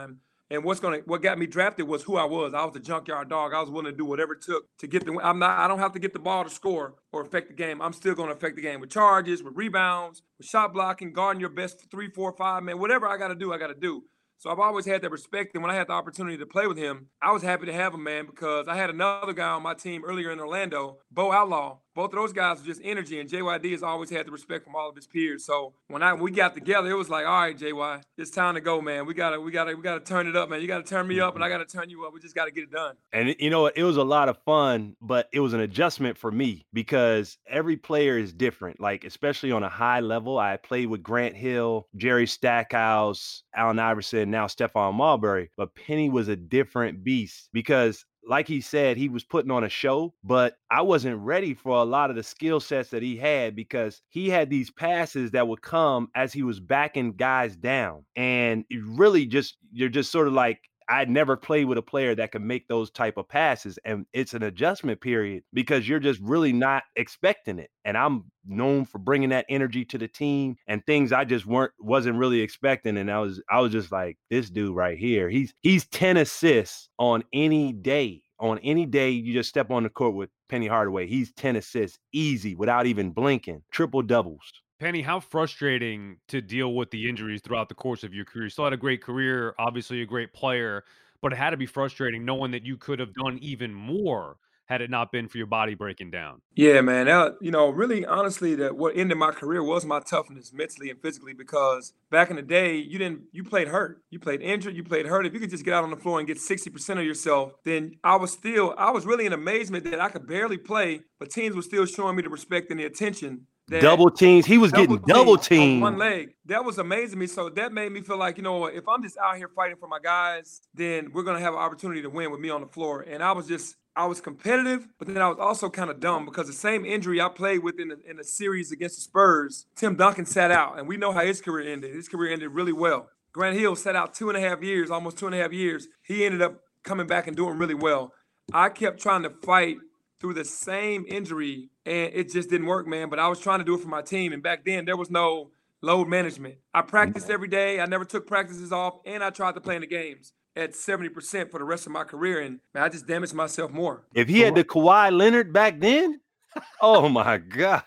[0.48, 2.54] And what's gonna what got me drafted was who I was.
[2.54, 3.52] I was a junkyard dog.
[3.52, 5.18] I was willing to do whatever it took to get the.
[5.20, 5.58] I'm not.
[5.58, 7.82] I don't have to get the ball to score or affect the game.
[7.82, 11.50] I'm still gonna affect the game with charges, with rebounds, with shot blocking, guarding your
[11.50, 12.78] best three, four, five man.
[12.78, 14.04] Whatever I got to do, I got to do.
[14.38, 15.54] So I've always had that respect.
[15.54, 17.94] And when I had the opportunity to play with him, I was happy to have
[17.94, 21.78] him, man, because I had another guy on my team earlier in Orlando, Bo Outlaw.
[21.96, 24.76] Both of those guys were just energy, and JYD has always had the respect from
[24.76, 25.46] all of his peers.
[25.46, 28.60] So when I we got together, it was like, all right, JY, it's time to
[28.60, 29.06] go, man.
[29.06, 30.60] We gotta, we gotta, we gotta turn it up, man.
[30.60, 32.12] You gotta turn me up, and I gotta turn you up.
[32.12, 32.96] We just gotta get it done.
[33.14, 33.78] And you know what?
[33.78, 37.78] It was a lot of fun, but it was an adjustment for me because every
[37.78, 38.78] player is different.
[38.78, 44.30] Like, especially on a high level, I played with Grant Hill, Jerry Stackhouse, Allen Iverson,
[44.30, 45.50] now Stephon Marbury.
[45.56, 49.68] But Penny was a different beast because like he said, he was putting on a
[49.68, 53.54] show, but I wasn't ready for a lot of the skill sets that he had
[53.54, 58.04] because he had these passes that would come as he was backing guys down.
[58.16, 62.32] And really just, you're just sort of like, I'd never played with a player that
[62.32, 63.78] could make those type of passes.
[63.84, 67.70] And it's an adjustment period because you're just really not expecting it.
[67.84, 71.72] And I'm known for bringing that energy to the team and things I just weren't
[71.78, 72.96] wasn't really expecting.
[72.96, 76.88] And I was I was just like, this dude right here, he's he's 10 assists
[76.98, 78.22] on any day.
[78.38, 81.98] On any day you just step on the court with Penny Hardaway, he's 10 assists
[82.12, 83.62] easy without even blinking.
[83.72, 84.52] Triple doubles.
[84.78, 88.44] Penny, how frustrating to deal with the injuries throughout the course of your career.
[88.44, 90.84] You still had a great career, obviously a great player,
[91.22, 94.36] but it had to be frustrating knowing that you could have done even more
[94.66, 96.42] had it not been for your body breaking down.
[96.56, 97.06] Yeah, man.
[97.06, 101.00] That, you know, really, honestly, that what ended my career was my toughness, mentally and
[101.00, 101.32] physically.
[101.32, 105.06] Because back in the day, you didn't, you played hurt, you played injured, you played
[105.06, 105.24] hurt.
[105.24, 107.52] If you could just get out on the floor and get sixty percent of yourself,
[107.64, 111.30] then I was still, I was really in amazement that I could barely play, but
[111.30, 114.46] teams were still showing me the respect and the attention double teams.
[114.46, 115.82] He was getting double teamed.
[115.82, 116.34] One leg.
[116.46, 117.26] That was amazing me.
[117.26, 119.88] So that made me feel like, you know, if I'm just out here fighting for
[119.88, 123.02] my guys, then we're gonna have an opportunity to win with me on the floor.
[123.02, 126.26] And I was just I was competitive, but then I was also kind of dumb
[126.26, 129.64] because the same injury I played with in the, in the series against the Spurs,
[129.74, 131.94] Tim Duncan sat out, and we know how his career ended.
[131.94, 133.08] His career ended really well.
[133.32, 135.88] Grant Hill sat out two and a half years, almost two and a half years.
[136.02, 138.12] He ended up coming back and doing really well.
[138.52, 139.78] I kept trying to fight
[140.20, 143.08] through the same injury, and it just didn't work, man.
[143.08, 145.10] But I was trying to do it for my team, and back then there was
[145.10, 146.56] no load management.
[146.74, 147.80] I practiced every day.
[147.80, 151.50] I never took practices off, and I tried to play in the games at 70%
[151.50, 152.40] for the rest of my career.
[152.40, 154.04] And man, I just damaged myself more.
[154.14, 156.20] If he had the Kawhi Leonard back then,
[156.82, 157.84] oh my gosh.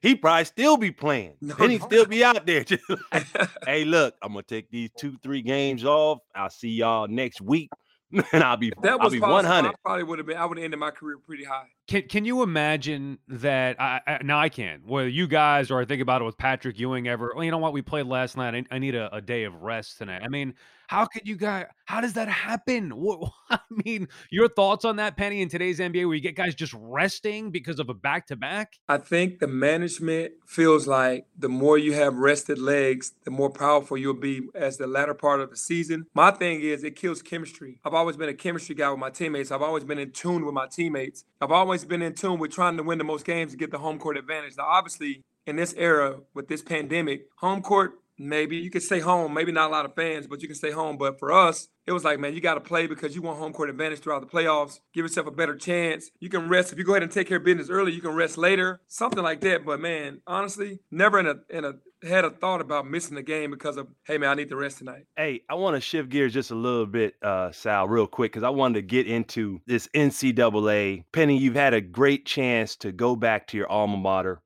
[0.00, 1.34] He probably still be playing.
[1.40, 2.64] No, and he'd still be out there.
[2.64, 2.82] Just
[3.12, 3.26] like,
[3.64, 6.20] hey, look, I'm gonna take these two, three games off.
[6.34, 7.70] I'll see y'all next week.
[8.12, 9.68] And I'll be that was I'll be 100.
[9.68, 10.36] I probably would have been.
[10.36, 11.66] I would have ended my career pretty high.
[11.86, 13.80] Can Can you imagine that?
[13.80, 14.82] I, I, now I can.
[14.84, 17.32] Whether you guys or I think about it with Patrick Ewing ever.
[17.34, 17.72] Well, you know what?
[17.72, 18.54] We played last night.
[18.54, 20.22] I, I need a, a, day of rest tonight.
[20.24, 20.54] I mean,
[20.92, 21.64] how could you guys?
[21.86, 22.90] How does that happen?
[22.90, 26.54] What, I mean, your thoughts on that, Penny, in today's NBA, where you get guys
[26.54, 28.74] just resting because of a back to back?
[28.90, 33.96] I think the management feels like the more you have rested legs, the more powerful
[33.96, 36.04] you'll be as the latter part of the season.
[36.12, 37.78] My thing is, it kills chemistry.
[37.86, 39.50] I've always been a chemistry guy with my teammates.
[39.50, 41.24] I've always been in tune with my teammates.
[41.40, 43.78] I've always been in tune with trying to win the most games to get the
[43.78, 44.58] home court advantage.
[44.58, 49.34] Now, obviously, in this era with this pandemic, home court maybe you could stay home.
[49.34, 50.96] Maybe not a lot of fans, but you can stay home.
[50.96, 53.52] But for us, it was like, man, you got to play because you want home
[53.52, 54.78] court advantage throughout the playoffs.
[54.94, 56.10] Give yourself a better chance.
[56.20, 57.92] You can rest if you go ahead and take care of business early.
[57.92, 59.64] You can rest later, something like that.
[59.64, 61.72] But man, honestly, never in a in a
[62.06, 64.78] had a thought about missing the game because of hey man, I need to rest
[64.78, 65.04] tonight.
[65.16, 68.44] Hey, I want to shift gears just a little bit, uh, Sal, real quick because
[68.44, 71.04] I wanted to get into this NCAA.
[71.12, 74.40] Penny, you've had a great chance to go back to your alma mater,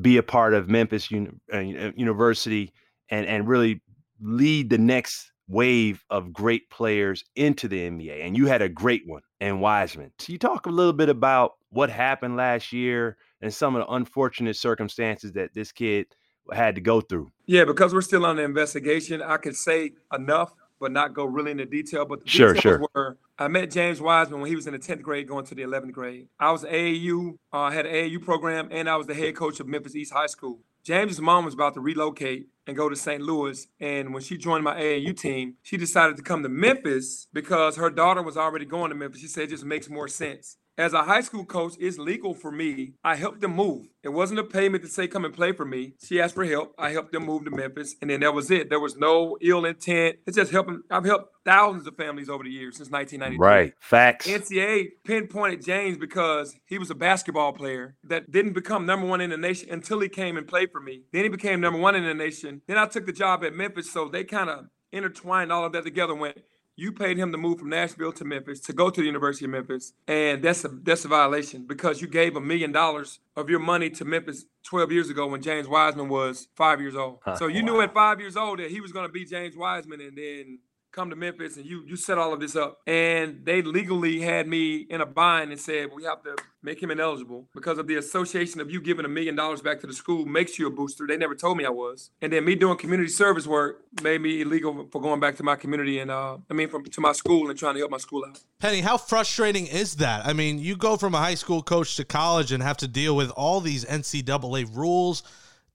[0.00, 1.58] be a part of Memphis Uni- uh,
[1.96, 2.72] University
[3.10, 3.82] and and really
[4.20, 8.24] lead the next wave of great players into the NBA.
[8.24, 10.12] And you had a great one and Wiseman.
[10.18, 13.92] So you talk a little bit about what happened last year and some of the
[13.92, 16.06] unfortunate circumstances that this kid
[16.52, 17.30] had to go through.
[17.46, 21.50] Yeah, because we're still on the investigation, I could say enough, but not go really
[21.50, 22.04] into detail.
[22.04, 22.82] But the sure, sure.
[22.94, 25.62] were I met James Wiseman when he was in the 10th grade going to the
[25.62, 26.28] 11th grade.
[26.40, 29.68] I was AAU, uh, had an AAU program, and I was the head coach of
[29.68, 30.60] Memphis East High School.
[30.84, 33.22] James's mom was about to relocate and go to St.
[33.22, 33.66] Louis.
[33.80, 37.90] And when she joined my AAU team, she decided to come to Memphis because her
[37.90, 39.20] daughter was already going to Memphis.
[39.20, 42.52] She said it just makes more sense as a high school coach, it's legal for
[42.52, 42.94] me.
[43.02, 43.88] I helped them move.
[44.04, 45.94] It wasn't a payment to say come and play for me.
[46.02, 46.72] She asked for help.
[46.78, 48.70] I helped them move to Memphis, and then that was it.
[48.70, 50.18] There was no ill intent.
[50.24, 50.82] It's just helping.
[50.88, 53.44] I've helped thousands of families over the years since 1993.
[53.44, 53.74] Right.
[53.80, 54.28] Facts.
[54.28, 59.30] NCAA pinpointed James because he was a basketball player that didn't become number one in
[59.30, 61.02] the nation until he came and played for me.
[61.12, 62.62] Then he became number one in the nation.
[62.68, 65.84] Then I took the job at Memphis, so they kind of intertwined all of that
[65.84, 66.14] together.
[66.14, 66.38] Went
[66.78, 69.50] you paid him to move from Nashville to Memphis to go to the University of
[69.50, 73.58] Memphis, and that's a that's a violation because you gave a million dollars of your
[73.58, 77.18] money to Memphis 12 years ago when James Wiseman was five years old.
[77.36, 77.66] So you wow.
[77.66, 80.60] knew at five years old that he was going to be James Wiseman, and then
[80.98, 82.80] come to Memphis and you you set all of this up.
[82.84, 86.90] And they legally had me in a bind and said we have to make him
[86.90, 90.26] ineligible because of the association of you giving a million dollars back to the school
[90.26, 91.06] makes you a booster.
[91.06, 92.10] They never told me I was.
[92.20, 95.54] And then me doing community service work made me illegal for going back to my
[95.54, 98.24] community and uh I mean from to my school and trying to help my school
[98.28, 98.40] out.
[98.58, 100.26] Penny, how frustrating is that?
[100.26, 103.14] I mean, you go from a high school coach to college and have to deal
[103.14, 105.22] with all these NCAA rules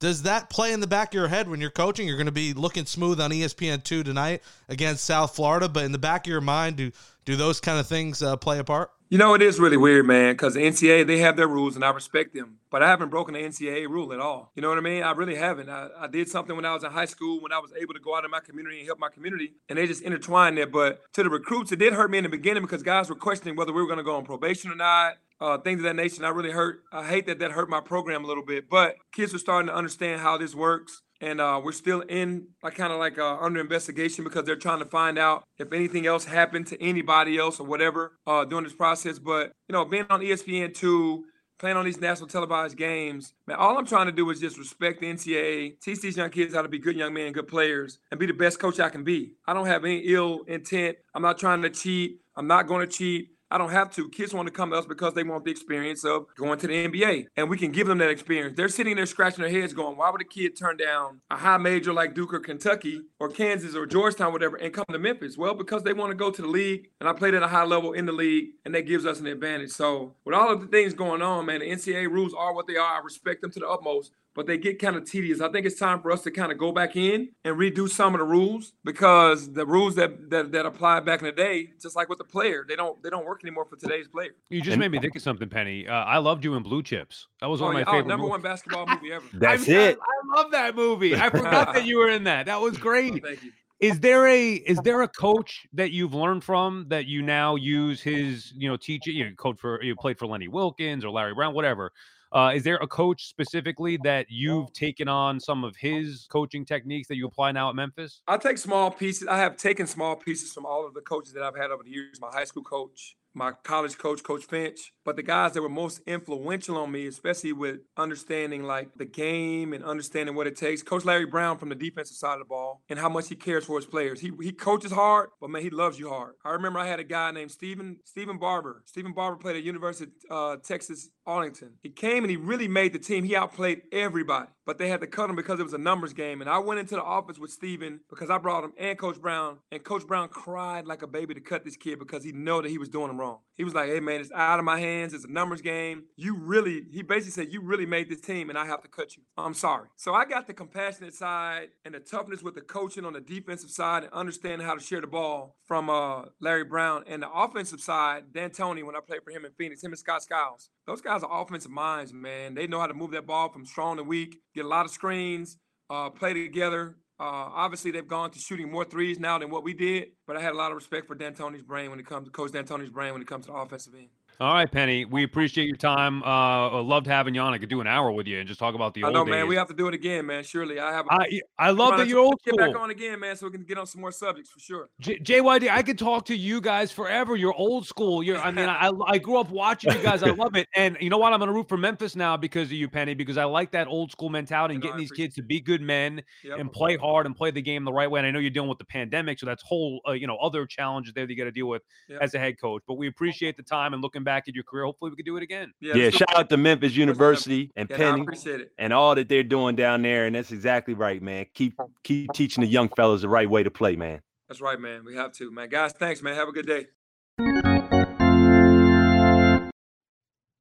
[0.03, 2.05] does that play in the back of your head when you're coaching?
[2.05, 5.97] You're going to be looking smooth on ESPN2 tonight against South Florida, but in the
[5.97, 6.91] back of your mind, do
[7.23, 8.91] do those kind of things uh, play a part?
[9.07, 11.85] You know, it is really weird, man, because the NCAA, they have their rules and
[11.85, 14.51] I respect them, but I haven't broken the NCAA rule at all.
[14.55, 15.03] You know what I mean?
[15.03, 15.69] I really haven't.
[15.69, 18.01] I, I did something when I was in high school when I was able to
[18.01, 20.67] go out in my community and help my community, and they just intertwined there.
[20.67, 23.55] But to the recruits, it did hurt me in the beginning because guys were questioning
[23.55, 26.25] whether we were going to go on probation or not uh, things of that nature.
[26.25, 26.83] I really hurt.
[26.93, 29.75] I hate that that hurt my program a little bit, but kids are starting to
[29.75, 31.01] understand how this works.
[31.19, 34.79] And uh, we're still in like kind of like uh, under investigation because they're trying
[34.79, 38.73] to find out if anything else happened to anybody else or whatever uh, during this
[38.73, 39.19] process.
[39.19, 41.25] But you know, being on ESPN two,
[41.59, 45.01] playing on these national televised games, man, all I'm trying to do is just respect
[45.01, 48.19] the NCAA, teach these young kids how to be good young men, good players, and
[48.19, 49.35] be the best coach I can be.
[49.45, 50.97] I don't have any ill intent.
[51.13, 52.19] I'm not trying to cheat.
[52.35, 53.29] I'm not going to cheat.
[53.53, 54.09] I don't have to.
[54.09, 56.87] Kids want to come to us because they want the experience of going to the
[56.87, 58.57] NBA, and we can give them that experience.
[58.57, 61.57] They're sitting there scratching their heads, going, "Why would a kid turn down a high
[61.57, 65.53] major like Duke or Kentucky or Kansas or Georgetown, whatever, and come to Memphis?" Well,
[65.53, 67.93] because they want to go to the league, and I played at a high level
[67.93, 69.69] in the league, and that gives us an advantage.
[69.69, 72.77] So, with all of the things going on, man, the NCAA rules are what they
[72.77, 72.95] are.
[72.95, 75.41] I respect them to the utmost but they get kind of tedious.
[75.41, 78.15] I think it's time for us to kind of go back in and redo some
[78.15, 81.95] of the rules because the rules that that, that apply back in the day, just
[81.95, 84.31] like with the player, they don't they don't work anymore for today's player.
[84.49, 85.87] You just made me think of something, Penny.
[85.87, 87.27] Uh, I loved you in Blue Chips.
[87.41, 88.05] That was one oh, of my yeah, favorite.
[88.05, 88.31] Oh, number movies.
[88.31, 89.25] one basketball movie ever.
[89.33, 89.99] That's I, it.
[89.99, 91.15] I, I love that movie.
[91.15, 92.45] I forgot that you were in that.
[92.47, 93.23] That was Oh, great.
[93.23, 93.51] thank you.
[93.79, 98.01] Is there a is there a coach that you've learned from that you now use
[98.01, 101.33] his you know teaching you know, coach for you played for Lenny Wilkens or Larry
[101.33, 101.91] Brown whatever
[102.33, 107.07] uh, is there a coach specifically that you've taken on some of his coaching techniques
[107.07, 108.21] that you apply now at Memphis?
[108.27, 109.27] I take small pieces.
[109.27, 111.91] I have taken small pieces from all of the coaches that I've had over the
[111.91, 112.19] years.
[112.19, 114.93] My high school coach, my college coach, Coach Finch.
[115.05, 119.73] But the guys that were most influential on me, especially with understanding like the game
[119.73, 122.81] and understanding what it takes, Coach Larry Brown from the defensive side of the ball
[122.89, 124.21] and how much he cares for his players.
[124.21, 126.35] He he coaches hard, but man, he loves you hard.
[126.45, 128.83] I remember I had a guy named Stephen Stephen Barber.
[128.85, 131.71] Stephen Barber played at University of uh, Texas Arlington.
[131.81, 133.23] He came and he really made the team.
[133.23, 136.41] He outplayed everybody, but they had to cut him because it was a numbers game.
[136.41, 139.57] And I went into the office with Stephen because I brought him and Coach Brown,
[139.71, 142.69] and Coach Brown cried like a baby to cut this kid because he knew that
[142.69, 143.22] he was doing him wrong.
[143.55, 145.13] He was like, "Hey man, it's out of my hands.
[145.13, 146.05] It's a numbers game.
[146.15, 149.15] You really," he basically said, "You really made this team, and I have to cut
[149.15, 149.23] you.
[149.37, 153.13] I'm sorry." So I got the compassionate side and the toughness with the coaching on
[153.13, 157.21] the defensive side and understanding how to share the ball from uh, Larry Brown, and
[157.21, 160.69] the offensive side, D'Antoni, when I played for him in Phoenix, him and Scott Skiles.
[160.87, 162.55] Those guys are offensive minds, man.
[162.55, 164.91] They know how to move that ball from strong to weak, get a lot of
[164.91, 165.57] screens,
[165.89, 166.97] uh, play together.
[167.23, 170.41] Uh, obviously, they've gone to shooting more threes now than what we did, but I
[170.41, 173.13] had a lot of respect for D'Antoni's brain when it comes to Coach D'Antoni's brain
[173.13, 174.09] when it comes to the offensive end.
[174.43, 175.05] All right, Penny.
[175.05, 176.21] We appreciate your time.
[176.21, 177.53] Uh, loved having you on.
[177.53, 179.23] I could do an hour with you and just talk about the I old know,
[179.23, 179.31] days.
[179.31, 179.47] man.
[179.47, 180.43] We have to do it again, man.
[180.43, 181.05] Surely, I have.
[181.05, 182.67] a- I I love that you're old Get school.
[182.73, 184.89] back on again, man, so we can get on some more subjects for sure.
[184.99, 187.37] J- JYD, I could talk to you guys forever.
[187.37, 188.21] You're old school.
[188.21, 190.23] You're, I mean, I, I grew up watching you guys.
[190.23, 190.67] I love it.
[190.75, 191.31] And you know what?
[191.31, 193.87] I'm going to root for Memphis now because of you, Penny, because I like that
[193.87, 196.59] old school mentality and You know, getting these kids to be good men Yep.
[196.59, 198.19] and play hard and play the game the right way.
[198.19, 200.65] And I know you're dealing with the pandemic, so that's whole, uh, you know, other
[200.65, 202.19] challenges there that you got to deal with Yep.
[202.21, 202.81] as a head coach.
[202.89, 204.85] But we appreciate the time and looking back at your career.
[204.85, 205.73] Hopefully, we could do it again.
[205.79, 207.89] Yeah, let's shout out to Memphis University and.
[207.89, 208.71] Yeah, no, Penny appreciate it.
[208.77, 210.25] and all that they're doing down there.
[210.25, 211.45] And that's exactly right, man.
[211.53, 214.21] Keep keep teaching the young fellas the right way to play, man.
[214.47, 215.03] That's right, man.
[215.05, 215.69] We have to, man.
[215.69, 216.35] Guys, thanks, man.
[216.35, 216.87] Have a good day.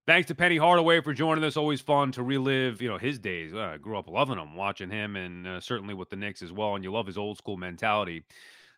[0.04, 1.56] Thanks to Penny Hardaway for joining us.
[1.56, 3.54] Always fun to relive, you know, his days.
[3.54, 6.50] Uh, I grew up loving him, watching him, and uh, certainly with the Knicks as
[6.52, 6.74] well.
[6.74, 8.24] And you love his old school mentality.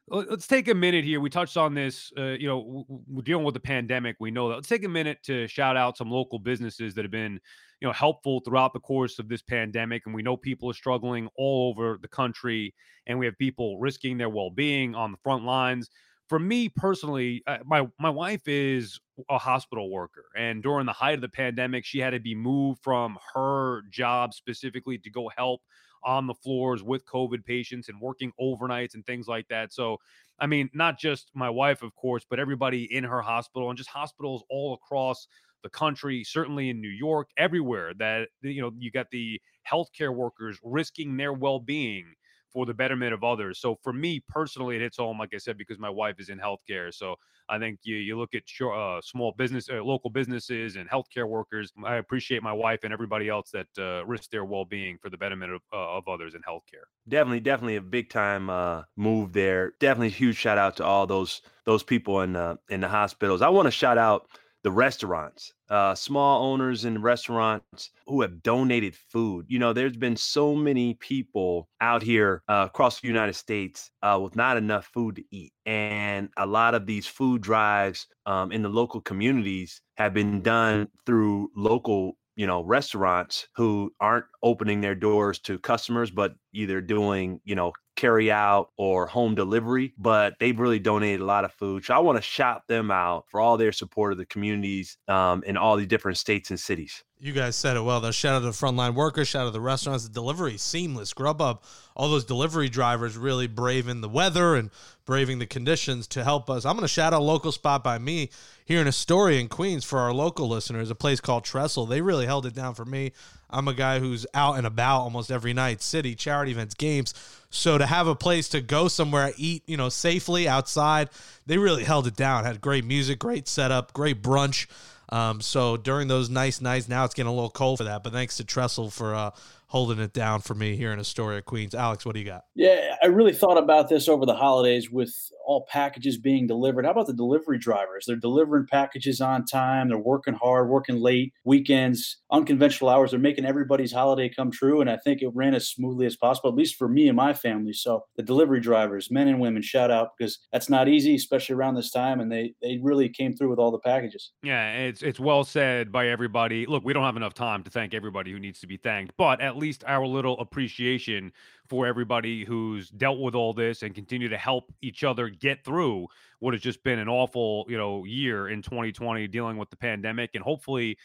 [0.09, 1.21] Let- Let's take a minute here.
[1.21, 2.13] We touched on this.
[2.17, 4.17] Uh, you know, we're dealing with the pandemic.
[4.21, 4.57] We know that.
[4.57, 7.41] Let's take a minute to shout out some local businesses that have been,
[7.81, 10.03] you know, helpful throughout the course of this pandemic.
[10.07, 12.75] And we know people are struggling all over the country,
[13.07, 15.89] and we have people risking their well-being on the front lines
[16.29, 18.99] for me personally, uh, my my wife is
[19.29, 22.81] a hospital worker, and during the height of the pandemic, she had to be moved
[22.83, 25.61] from her job specifically to go help
[26.05, 29.73] on the floors with COVID patients and working overnights and things like that.
[29.73, 29.99] So,
[30.39, 33.91] I mean, not just my wife, of course, but everybody in her hospital and just
[33.91, 35.27] hospitals all across
[35.63, 39.41] the country, certainly in New York, everywhere that you know you got the
[39.71, 42.15] healthcare workers risking their well-being
[42.55, 43.59] for the betterment of others.
[43.59, 46.39] So for me personally, it hits home, like I said, because my wife is in
[46.39, 46.95] healthcare.
[46.95, 47.17] So
[47.49, 51.73] I think you you look at uh, small business, uh, local businesses, and healthcare workers.
[51.85, 55.19] I appreciate my wife and everybody else that uh, risk their well being for the
[55.19, 56.87] betterment of, uh, of others in healthcare.
[57.09, 59.73] Definitely, definitely a big time uh, move there.
[59.81, 63.43] Definitely huge shout out to all those those people in uh, in the hospitals.
[63.43, 64.29] I want to shout out
[64.65, 69.45] the restaurants, uh, small owners in restaurants who have donated food.
[69.47, 74.19] You know, there's been so many people out here uh, across the United States uh,
[74.21, 75.53] with not enough food to eat.
[75.67, 80.89] And a lot of these food drives um, in the local communities have been done
[81.07, 87.41] through local you know restaurants who aren't opening their doors to customers but either doing
[87.45, 91.85] you know carry out or home delivery but they've really donated a lot of food.
[91.85, 95.43] So i want to shout them out for all their support of the communities um,
[95.47, 98.01] in all the different states and cities You guys said it well.
[98.01, 98.11] Though.
[98.11, 99.29] Shout out to the frontline workers.
[99.29, 100.05] Shout out to the restaurants.
[100.05, 101.15] The delivery seamless.
[101.15, 101.61] Grubhub.
[101.97, 104.71] All those delivery drivers really braving the weather and
[105.07, 106.65] braving the conditions to help us.
[106.65, 108.31] I'm going to shout out a local spot by me
[108.65, 110.91] here in Astoria in Queens for our local listeners.
[110.91, 111.87] A place called Trestle.
[111.87, 113.13] They really held it down for me.
[113.49, 117.15] I'm a guy who's out and about almost every night, city, charity events, games.
[117.51, 121.11] So to have a place to go somewhere, eat, you know, safely outside,
[121.47, 122.45] they really held it down.
[122.45, 124.67] Had great music, great setup, great brunch.
[125.11, 128.03] Um, so during those nice nights, now it's getting a little cold for that.
[128.03, 129.31] But thanks to Trestle for uh,
[129.69, 131.75] holding it down for me here in Astoria, Queens.
[131.75, 132.45] Alex, what do you got?
[132.55, 135.15] Yeah, I really thought about this over the holidays with
[135.45, 136.85] all packages being delivered.
[136.85, 138.05] How about the delivery drivers?
[138.07, 139.89] They're delivering packages on time.
[139.89, 143.11] They're working hard, working late, weekends, unconventional hours.
[143.11, 144.81] They're making everybody's holiday come true.
[144.81, 147.35] And I think it ran as smoothly as possible, at least for me and my
[147.35, 147.73] family.
[147.73, 151.75] So the delivery drivers, men and women, shout out because that's not easy, especially around
[151.75, 152.21] this time.
[152.21, 154.33] And they they really came through with all the packages.
[154.43, 156.67] Yeah, it's it's well said by everybody.
[156.67, 159.41] Look, we don't have enough time to thank everybody who needs to be thanked, but
[159.41, 161.33] at least our little appreciation
[161.69, 166.07] for everybody who's dealt with all this and continue to help each other get through
[166.41, 170.31] what has just been an awful, you know, year in 2020 dealing with the pandemic
[170.35, 170.97] and hopefully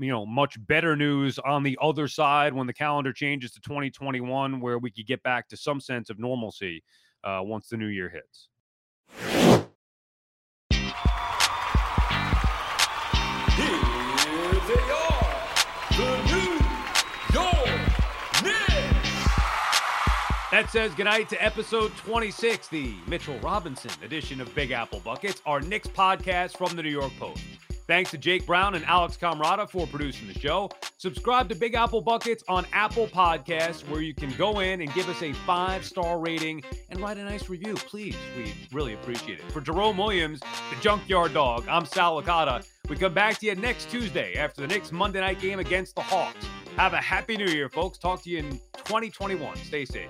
[0.00, 4.60] you know much better news on the other side when the calendar changes to 2021
[4.60, 6.82] where we could get back to some sense of normalcy
[7.24, 8.48] uh, once the new year hits
[20.56, 25.60] That says goodnight to episode 26, the Mitchell Robinson edition of Big Apple Buckets, our
[25.60, 27.42] Knicks podcast from the New York Post.
[27.86, 30.70] Thanks to Jake Brown and Alex Camarada for producing the show.
[30.96, 35.10] Subscribe to Big Apple Buckets on Apple Podcasts, where you can go in and give
[35.10, 37.74] us a five star rating and write a nice review.
[37.74, 39.52] Please, we really appreciate it.
[39.52, 42.66] For Jerome Williams, the Junkyard Dog, I'm Sal Licata.
[42.88, 46.02] We come back to you next Tuesday after the Knicks Monday night game against the
[46.02, 46.46] Hawks.
[46.78, 47.98] Have a happy new year, folks.
[47.98, 48.50] Talk to you in
[48.84, 49.56] 2021.
[49.58, 50.08] Stay safe.